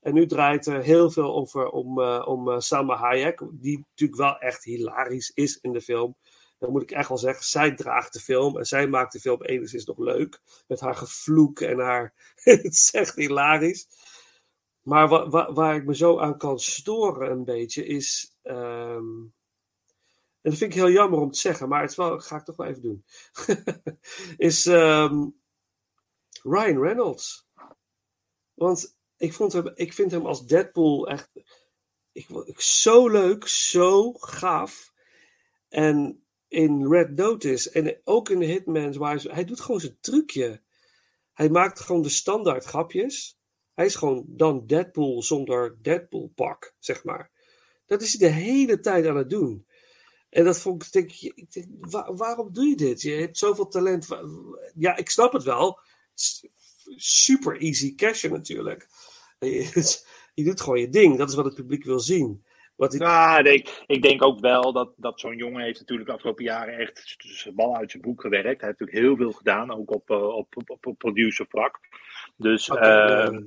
[0.00, 4.18] En nu draait er heel veel over om, eh, om eh, Salma Hayek, die natuurlijk
[4.20, 6.16] wel echt hilarisch is in de film.
[6.58, 9.42] Dan moet ik echt wel zeggen, zij draagt de film en zij maakt de film
[9.42, 10.40] enigszins nog leuk.
[10.66, 12.14] Met haar gevloek en haar.
[12.42, 13.86] het is echt hilarisch.
[14.82, 18.36] Maar wa- wa- waar ik me zo aan kan storen een beetje is.
[18.42, 19.26] ehm,
[20.40, 22.56] en dat vind ik heel jammer om te zeggen, maar het wel, ga ik toch
[22.56, 23.04] wel even doen.
[24.36, 25.26] is ehm,
[26.42, 27.46] Ryan Reynolds.
[28.54, 31.30] Want ik, vond hem, ik vind hem als Deadpool echt
[32.18, 34.92] ik, ik, zo leuk, zo gaaf.
[35.68, 40.62] En in Red Notice en ook in Hitman's, waar hij, hij doet gewoon zijn trucje.
[41.32, 43.38] Hij maakt gewoon de standaard grapjes.
[43.74, 47.30] Hij is gewoon dan Deadpool zonder Deadpool pak, zeg maar.
[47.86, 49.66] Dat is hij de hele tijd aan het doen.
[50.30, 51.66] En dat vond ik, denk, ik denk,
[52.16, 53.02] waarom doe je dit?
[53.02, 54.08] Je hebt zoveel talent.
[54.74, 55.80] Ja, ik snap het wel.
[56.96, 58.88] Super easy cashen natuurlijk.
[60.34, 61.18] Je, doet gewoon je ding.
[61.18, 62.44] Dat is wat het publiek wil zien.
[62.76, 63.02] Wat ik...
[63.46, 67.16] Ik, ik denk ook wel dat, dat zo'n jongen heeft natuurlijk de afgelopen jaren echt
[67.18, 68.60] zijn bal uit zijn boek gewerkt.
[68.60, 71.80] Hij heeft natuurlijk heel veel gedaan, ook op, uh, op, op, op producervlak.
[72.36, 73.40] Dus okay, uh,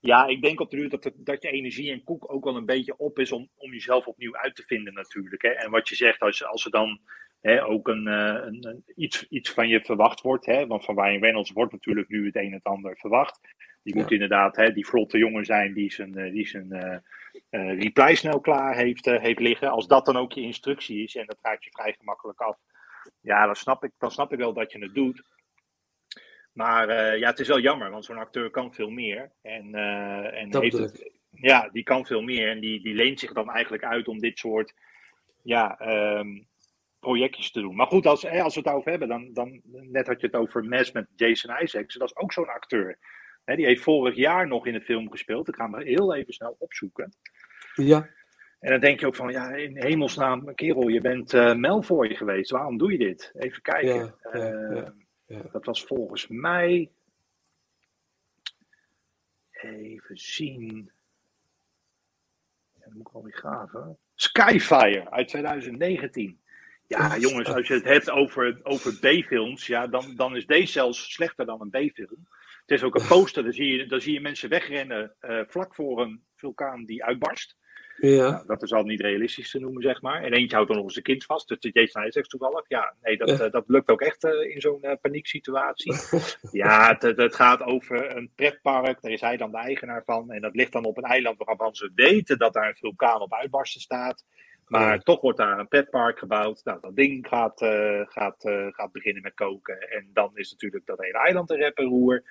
[0.00, 2.66] ja, ik denk op de duur dat, dat je energie en koek ook wel een
[2.66, 5.42] beetje op is om, om jezelf opnieuw uit te vinden natuurlijk.
[5.42, 5.48] Hè.
[5.48, 7.00] En wat je zegt, als, als er dan
[7.40, 11.00] hè, ook een, uh, een, een, iets, iets van je verwacht wordt, hè, want van
[11.00, 13.40] Ryan Reynolds wordt natuurlijk nu het een en het ander verwacht.
[13.82, 17.02] Die moet inderdaad hè, die vlotte jongen zijn die zijn, uh, die zijn
[17.50, 19.70] uh, reply snel klaar heeft, heeft liggen.
[19.70, 22.58] Als dat dan ook je instructie is en dat raakt je vrij gemakkelijk af.
[23.20, 25.22] Ja, dan snap ik, dan snap ik wel dat je het doet.
[26.52, 29.32] Maar uh, ja, het is wel jammer, want zo'n acteur kan veel meer.
[29.42, 32.48] En, uh, en heeft het, ja, die kan veel meer.
[32.48, 34.74] En die, die leent zich dan eigenlijk uit om dit soort
[35.42, 35.80] ja,
[36.18, 36.48] um,
[37.00, 37.76] projectjes te doen.
[37.76, 40.64] Maar goed, als, als we het over hebben, dan, dan net had je het over
[40.64, 41.94] Mes met Jason Isaacs.
[41.94, 42.98] Dat is ook zo'n acteur.
[43.44, 45.48] He, die heeft vorig jaar nog in een film gespeeld.
[45.48, 47.12] Ik ga hem heel even snel opzoeken.
[47.74, 48.08] Ja.
[48.60, 52.50] En dan denk je ook van, ja, in hemelsnaam, kerel, je bent uh, Melvoy geweest.
[52.50, 53.32] Waarom doe je dit?
[53.34, 54.14] Even kijken.
[54.32, 54.94] Ja.
[55.26, 55.42] Ja.
[55.52, 56.90] Dat was volgens mij.
[59.50, 60.90] Even zien.
[62.78, 63.98] Dat moet ik wel weer graven.
[64.14, 66.40] Skyfire uit 2019.
[66.98, 71.12] Ja, jongens, als je het hebt over, over B-films, ja, dan, dan is deze zelfs
[71.12, 72.28] slechter dan een B-film.
[72.60, 75.74] Het is ook een poster, dan zie je, dan zie je mensen wegrennen uh, vlak
[75.74, 77.56] voor een vulkaan die uitbarst.
[77.96, 78.30] Ja.
[78.30, 80.22] Nou, dat is al niet realistisch te noemen, zeg maar.
[80.22, 81.48] En eentje houdt dan nog eens een kind vast.
[81.48, 82.64] Dus de Jason Isaacs toevallig.
[82.68, 83.44] Ja, nee, dat, ja.
[83.44, 85.94] Uh, dat lukt ook echt uh, in zo'n uh, panieksituatie.
[86.62, 89.00] ja, het, het, gaat over een pretpark.
[89.00, 90.30] Daar is hij dan de eigenaar van.
[90.30, 93.34] En dat ligt dan op een eiland waarvan ze weten dat daar een vulkaan op
[93.34, 94.24] uitbarsten staat.
[94.70, 94.98] Maar ja.
[94.98, 96.64] toch wordt daar een petpark gebouwd.
[96.64, 99.90] Nou, dat ding gaat, uh, gaat, uh, gaat beginnen met koken.
[99.90, 102.22] En dan is natuurlijk dat hele eiland een rep en roer.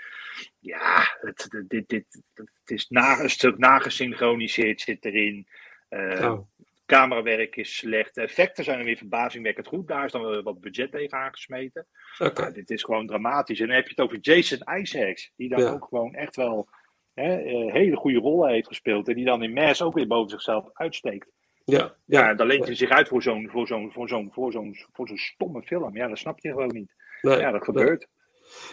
[0.59, 5.47] Ja, het, dit, dit, het is na, een stuk nagesynchroniseerd zit erin.
[5.89, 6.39] Uh, oh.
[6.85, 8.15] Camerawerk is slecht.
[8.15, 9.87] De effecten zijn er weer verbazingwekkend goed.
[9.87, 11.87] Daar is dan wel wat budget tegen aangesmeten.
[12.19, 12.43] Okay.
[12.43, 13.59] Maar dit is gewoon dramatisch.
[13.59, 15.31] En dan heb je het over Jason Isaacs.
[15.35, 15.71] Die dan ja.
[15.71, 16.69] ook gewoon echt wel
[17.13, 17.35] hè,
[17.71, 19.07] hele goede rollen heeft gespeeld.
[19.07, 21.37] En die dan in Mass ook weer boven zichzelf uitsteekt.
[21.71, 24.75] Ja, ja, dan leent hij zich uit voor zo'n voor zo'n voor zo'n voor zo'n
[24.93, 25.95] voor zo'n stomme film.
[25.95, 26.93] Ja, dat snap je gewoon niet.
[27.21, 28.07] Nee, ja, dat gebeurt.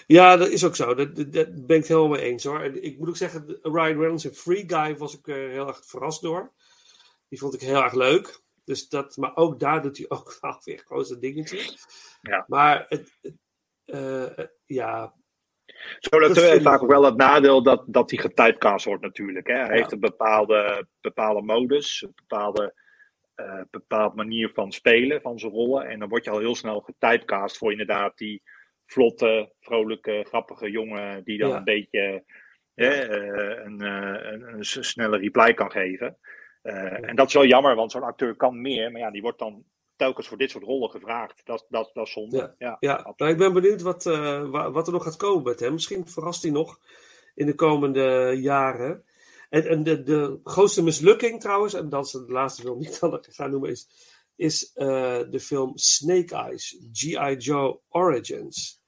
[0.06, 0.94] Ja, dat is ook zo.
[0.94, 2.60] Dat, dat, dat, ben ik het helemaal mee eens hoor.
[2.60, 5.86] En ik moet ook zeggen, Ryan Reynolds in Free Guy was ik uh, heel erg
[5.86, 6.52] verrast door.
[7.28, 8.40] Die vond ik heel erg leuk.
[8.64, 11.76] Dus dat, maar ook daar doet hij ook wel weer gewoon zijn dingetje.
[12.20, 12.44] Ja.
[12.46, 13.34] Maar het, het
[13.86, 15.14] uh, ja,
[15.98, 19.46] zo dat heeft vaak ook wel het nadeel dat, dat hij getypecast wordt natuurlijk.
[19.46, 19.54] Hè.
[19.54, 19.72] Hij ja.
[19.72, 22.74] heeft een bepaalde, bepaalde modus, een bepaalde,
[23.36, 25.86] uh, bepaalde manier van spelen, van zijn rollen.
[25.86, 28.42] En dan word je al heel snel getypecast voor inderdaad die
[28.86, 31.56] vlotte, vrolijke, grappige jongen die dan ja.
[31.56, 32.24] een beetje
[32.74, 33.08] ja.
[33.08, 36.18] uh, een, een, een, snelle reply kan geven.
[36.62, 39.64] En dat is wel jammer, want zo'n acteur kan meer, maar ja, die wordt dan
[39.96, 41.40] telkens voor dit soort rollen gevraagd.
[41.44, 42.36] Dat, dat, dat is zonde.
[42.36, 43.14] Ja, ja, ja.
[43.16, 45.72] Nou, ik ben benieuwd wat, uh, wat er nog gaat komen met hem.
[45.72, 46.78] Misschien verrast hij nog
[47.34, 49.04] in de komende jaren.
[49.48, 53.00] En, en de, de grootste mislukking trouwens, en dat is de laatste film die ik
[53.00, 53.88] dan ga noemen, is,
[54.36, 57.36] is uh, de film Snake Eyes, G.I.
[57.36, 58.80] Joe Origins.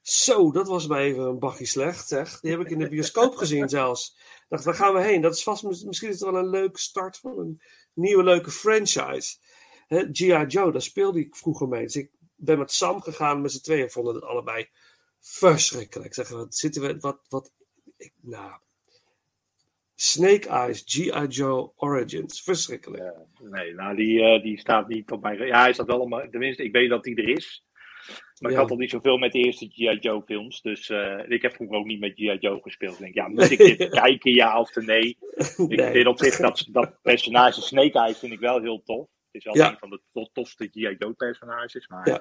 [0.00, 2.40] Zo, dat was mij even een bakje slecht, zeg.
[2.40, 4.16] Die heb ik in de bioscoop gezien zelfs.
[4.48, 5.20] Dacht, waar gaan we heen?
[5.20, 7.62] Dat is vast, misschien is het wel een leuke start van een
[7.92, 9.36] nieuwe leuke franchise.
[9.88, 10.44] G.I.
[10.46, 11.82] Joe, daar speelde ik vroeger mee.
[11.82, 14.68] Dus ik ben met Sam gegaan, met z'n tweeën vonden het allebei
[15.20, 16.14] verschrikkelijk.
[16.14, 17.52] Zeg, wat zitten we, wat, wat,
[17.96, 18.60] ik, nou.
[19.94, 21.26] Snake Eyes, G.I.
[21.28, 23.14] Joe Origins, verschrikkelijk.
[23.50, 25.46] Nee, nou, die, uh, die staat niet op mijn.
[25.46, 26.30] Ja, hij staat wel op mijn.
[26.30, 27.64] Tenminste, ik weet dat hij er is.
[28.38, 28.56] Maar ja.
[28.56, 29.98] ik had al niet zoveel met de eerste G.I.
[30.00, 30.60] Joe films.
[30.60, 32.36] Dus uh, ik heb vroeger ook niet met G.I.
[32.40, 32.94] Joe gespeeld.
[32.94, 35.04] Ik denk, ja, moet ik dit kijken, ja of nee?
[35.68, 35.92] Ik nee.
[35.92, 39.08] vind op zich dat, dat personage Snake Eyes vind ik wel heel tof.
[39.34, 39.70] Het is wel ja.
[39.70, 40.96] een van de to tofste G.I.
[40.98, 41.88] Joe personages.
[41.88, 42.20] Maar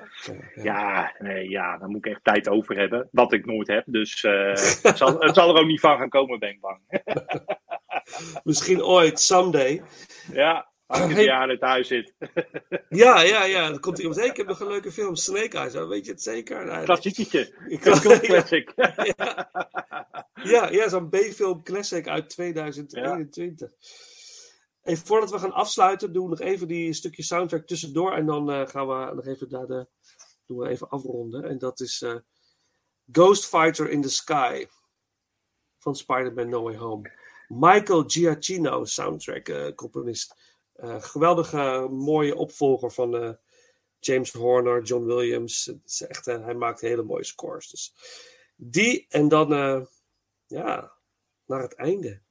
[0.63, 1.13] ja.
[1.19, 3.09] Nee, ja, daar moet ik echt tijd over hebben.
[3.11, 3.83] Wat ik nooit heb.
[3.85, 4.49] Dus uh,
[4.83, 6.81] het, zal, het zal er ook niet van gaan komen, ben ik bang.
[8.43, 9.81] Misschien ooit, someday.
[10.31, 11.23] Ja, Als ik Hey.
[11.23, 12.13] jaar thuis zit.
[12.89, 13.69] Ja, ja, ja.
[13.69, 14.15] Dan komt iemand.
[14.19, 15.75] Hey, ik heb nog een leuke film, Snake Eyes.
[15.75, 16.83] Oh, weet je het zeker?
[16.83, 17.53] Klassieketje.
[17.67, 18.73] Ik- Classic.
[19.17, 19.51] ja,
[20.43, 23.71] ja, ja zo'n B-film classic uit 2021.
[24.83, 28.13] Even voordat we gaan afsluiten, doen we nog even die stukje soundtrack tussendoor.
[28.13, 29.87] En dan eh, gaan we nog even naar de.
[30.45, 31.43] Doen we even afronden.
[31.43, 32.15] En dat is eh,
[33.11, 34.67] Ghost Fighter in the Sky.
[35.77, 37.11] Van Spider-Man No Way Home.
[37.47, 40.41] Michael Giacchino, soundtrack eh, componist.
[40.99, 43.37] Geweldige, mooie opvolger van
[43.99, 45.73] James Horner, John Williams.
[45.85, 47.69] Is echt, hij maakt hele mooie scores.
[47.69, 47.93] Dus
[48.55, 49.49] die en dan,
[50.45, 50.93] ja,
[51.45, 52.22] naar het einde.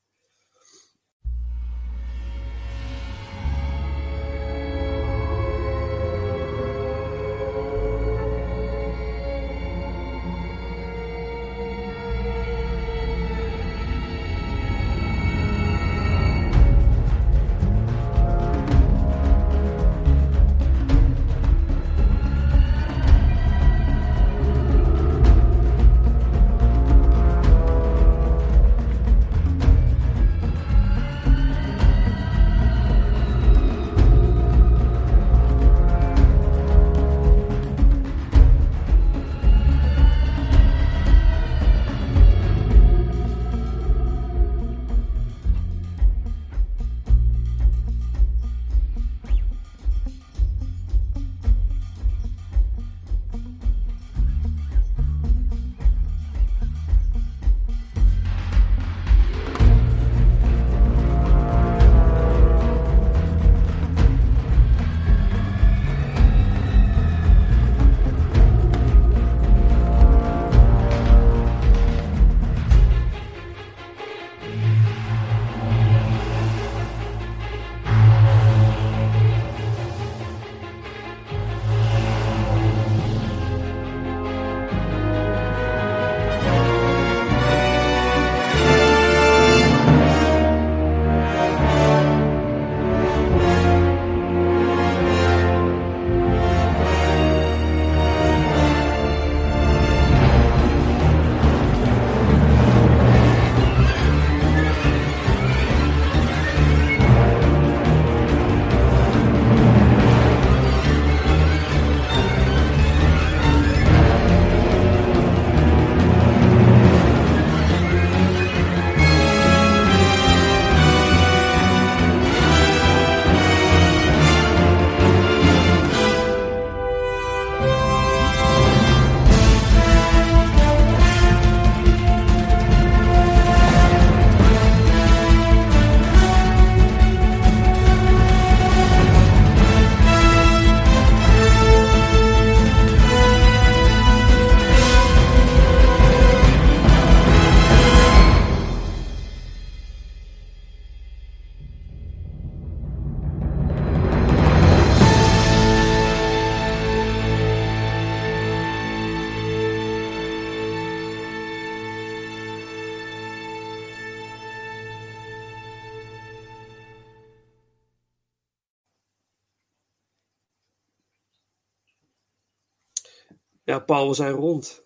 [173.64, 174.84] Ja, Paul, we zijn rond.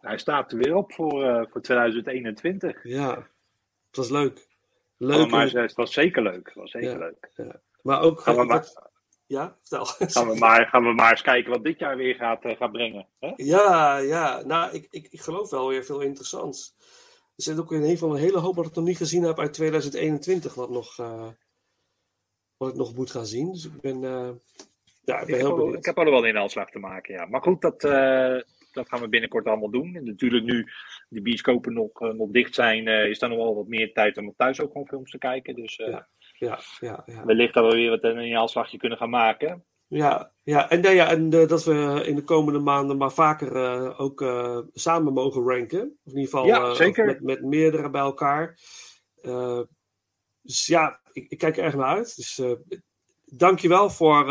[0.00, 2.84] Hij staat er weer op voor, eh, voor 2021.
[2.84, 3.14] Ja,
[3.86, 4.38] het was leuk.
[4.38, 5.30] Oh, Leuk.
[5.30, 6.46] maar ze- het was zeker leuk.
[6.46, 6.98] Het was zeker Ja.
[6.98, 7.30] leuk.
[7.82, 8.20] maar ook.
[8.20, 8.66] Gaan we maar,
[9.26, 9.84] Ja, vertel.
[9.86, 13.08] gaan, we maar, gaan we maar eens kijken wat dit jaar weer gaat, gaat brengen.
[13.18, 13.32] Hè?
[13.36, 14.42] Ja, ja.
[14.44, 16.74] Nou, ik, ik, ik geloof wel weer veel interessants.
[17.36, 19.38] Er zit ook in een van een hele hoop wat ik nog niet gezien heb
[19.38, 21.28] uit 2021, wat, nog, eh,
[22.56, 23.52] wat ik nog moet gaan zien.
[23.52, 24.04] Dus ik ben,
[25.04, 25.76] ja, ik heb, al, benieuwd.
[25.76, 27.26] ik heb al wel een aanslag te maken, ja.
[27.26, 28.40] Maar goed, dat, eh,
[28.72, 29.94] dat gaan we binnenkort allemaal doen.
[29.94, 30.66] En natuurlijk nu
[31.08, 34.16] de bioscopen nog, eh, nog dicht zijn, eh, is er nog wel wat meer tijd
[34.16, 35.54] om thuis ook gewoon films te kijken.
[35.54, 36.08] Dus Ja.
[36.38, 37.24] Ja, ja, ja.
[37.24, 39.64] wellicht dat we weer wat een aanslagje kunnen gaan maken.
[39.86, 43.52] Ja, ja, en, nou ja, en dat we in de komende maanden maar vaker
[43.98, 44.20] ook
[44.72, 45.80] samen mogen ranken.
[45.80, 47.06] Of in ieder geval Ja, zeker.
[47.06, 48.58] Met, met meerdere bij elkaar.
[50.42, 52.16] Dus ja, ik, ik kijk er erg naar uit.
[52.16, 52.42] Dus
[53.24, 54.26] dankjewel voor,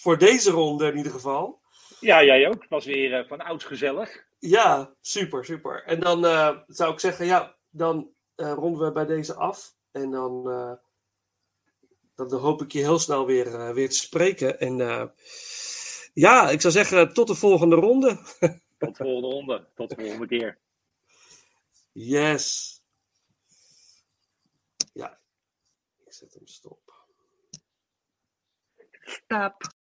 [0.00, 1.60] voor deze ronde in ieder geval.
[2.00, 2.60] Ja, jij ook.
[2.60, 4.24] Het was weer eh, van ouds gezellig.
[4.38, 5.84] Ja, super, super.
[5.84, 8.10] En dan eh, zou ik zeggen, ja, dan
[8.40, 9.74] eh, ronden we bij deze af.
[9.90, 10.72] En dan, eh,
[12.14, 14.60] dan hoop ik je heel snel weer, weer te spreken.
[14.60, 15.06] En eh,
[16.12, 18.18] ja, ik zou zeggen, tot de volgende ronde.
[18.78, 19.68] Tot de volgende ronde.
[19.74, 20.58] Tot de volgende keer.
[21.92, 22.78] Yes.
[24.92, 25.20] Ja,
[26.04, 27.06] ik zet hem stop.
[29.02, 29.78] stop.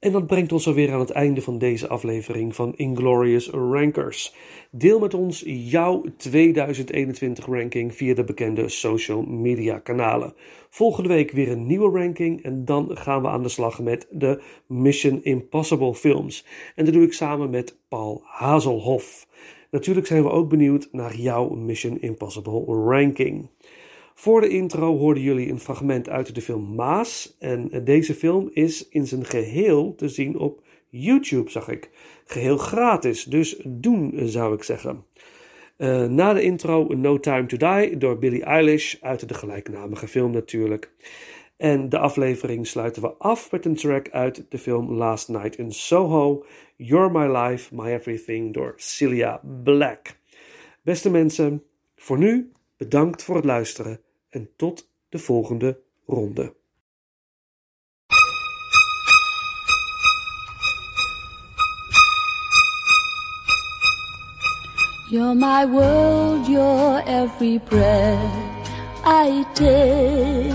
[0.00, 4.34] En dat brengt ons alweer aan het einde van deze aflevering van Inglorious Rankers.
[4.70, 10.34] Deel met ons jouw 2021 ranking via de bekende social media kanalen.
[10.70, 14.42] Volgende week weer een nieuwe ranking en dan gaan we aan de slag met de
[14.66, 16.46] Mission Impossible films.
[16.74, 19.28] En dat doe ik samen met Paul Hazelhoff.
[19.70, 23.48] Natuurlijk zijn we ook benieuwd naar jouw Mission Impossible ranking.
[24.20, 27.36] Voor de intro hoorden jullie een fragment uit de film Maas.
[27.38, 31.90] En deze film is in zijn geheel te zien op YouTube, zag ik.
[32.24, 35.04] Geheel gratis, dus doen zou ik zeggen.
[35.78, 40.30] Uh, na de intro No Time to Die door Billie Eilish uit de gelijknamige film
[40.30, 40.90] natuurlijk.
[41.56, 45.72] En de aflevering sluiten we af met een track uit de film Last Night in
[45.72, 46.44] Soho,
[46.76, 50.18] You're My Life, My Everything door Celia Black.
[50.82, 51.62] Beste mensen,
[51.96, 56.54] voor nu bedankt voor het luisteren en tot de volgende ronde.
[65.10, 68.68] You're my world, you're every breath
[69.04, 70.54] I take.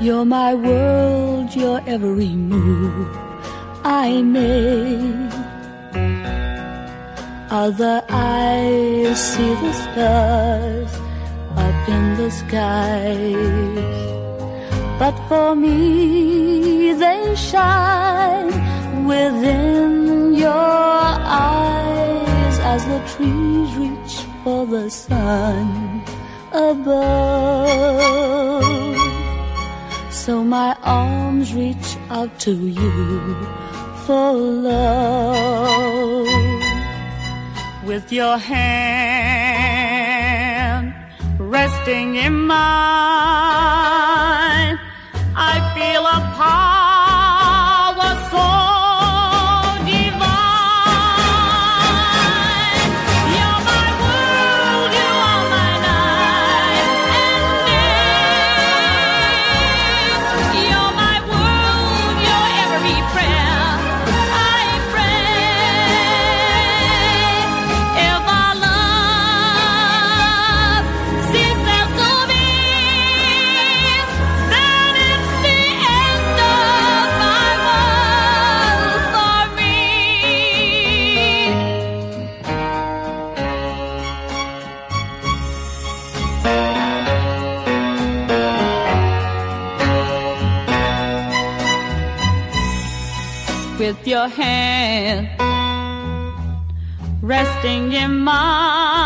[0.00, 3.08] You're my world, you're every move
[3.84, 5.34] I make.
[7.50, 11.07] Other eyes see the stars
[11.88, 13.98] in the skies.
[14.98, 18.52] But for me, they shine
[19.06, 26.02] within your eyes as the trees reach for the sun
[26.52, 26.96] above.
[30.10, 33.34] So my arms reach out to you
[34.04, 36.26] for love.
[37.84, 39.17] With your hand
[41.38, 42.58] resting in mine,
[45.36, 46.77] I feel a power
[93.88, 95.26] with your hand
[97.22, 98.97] resting in mine.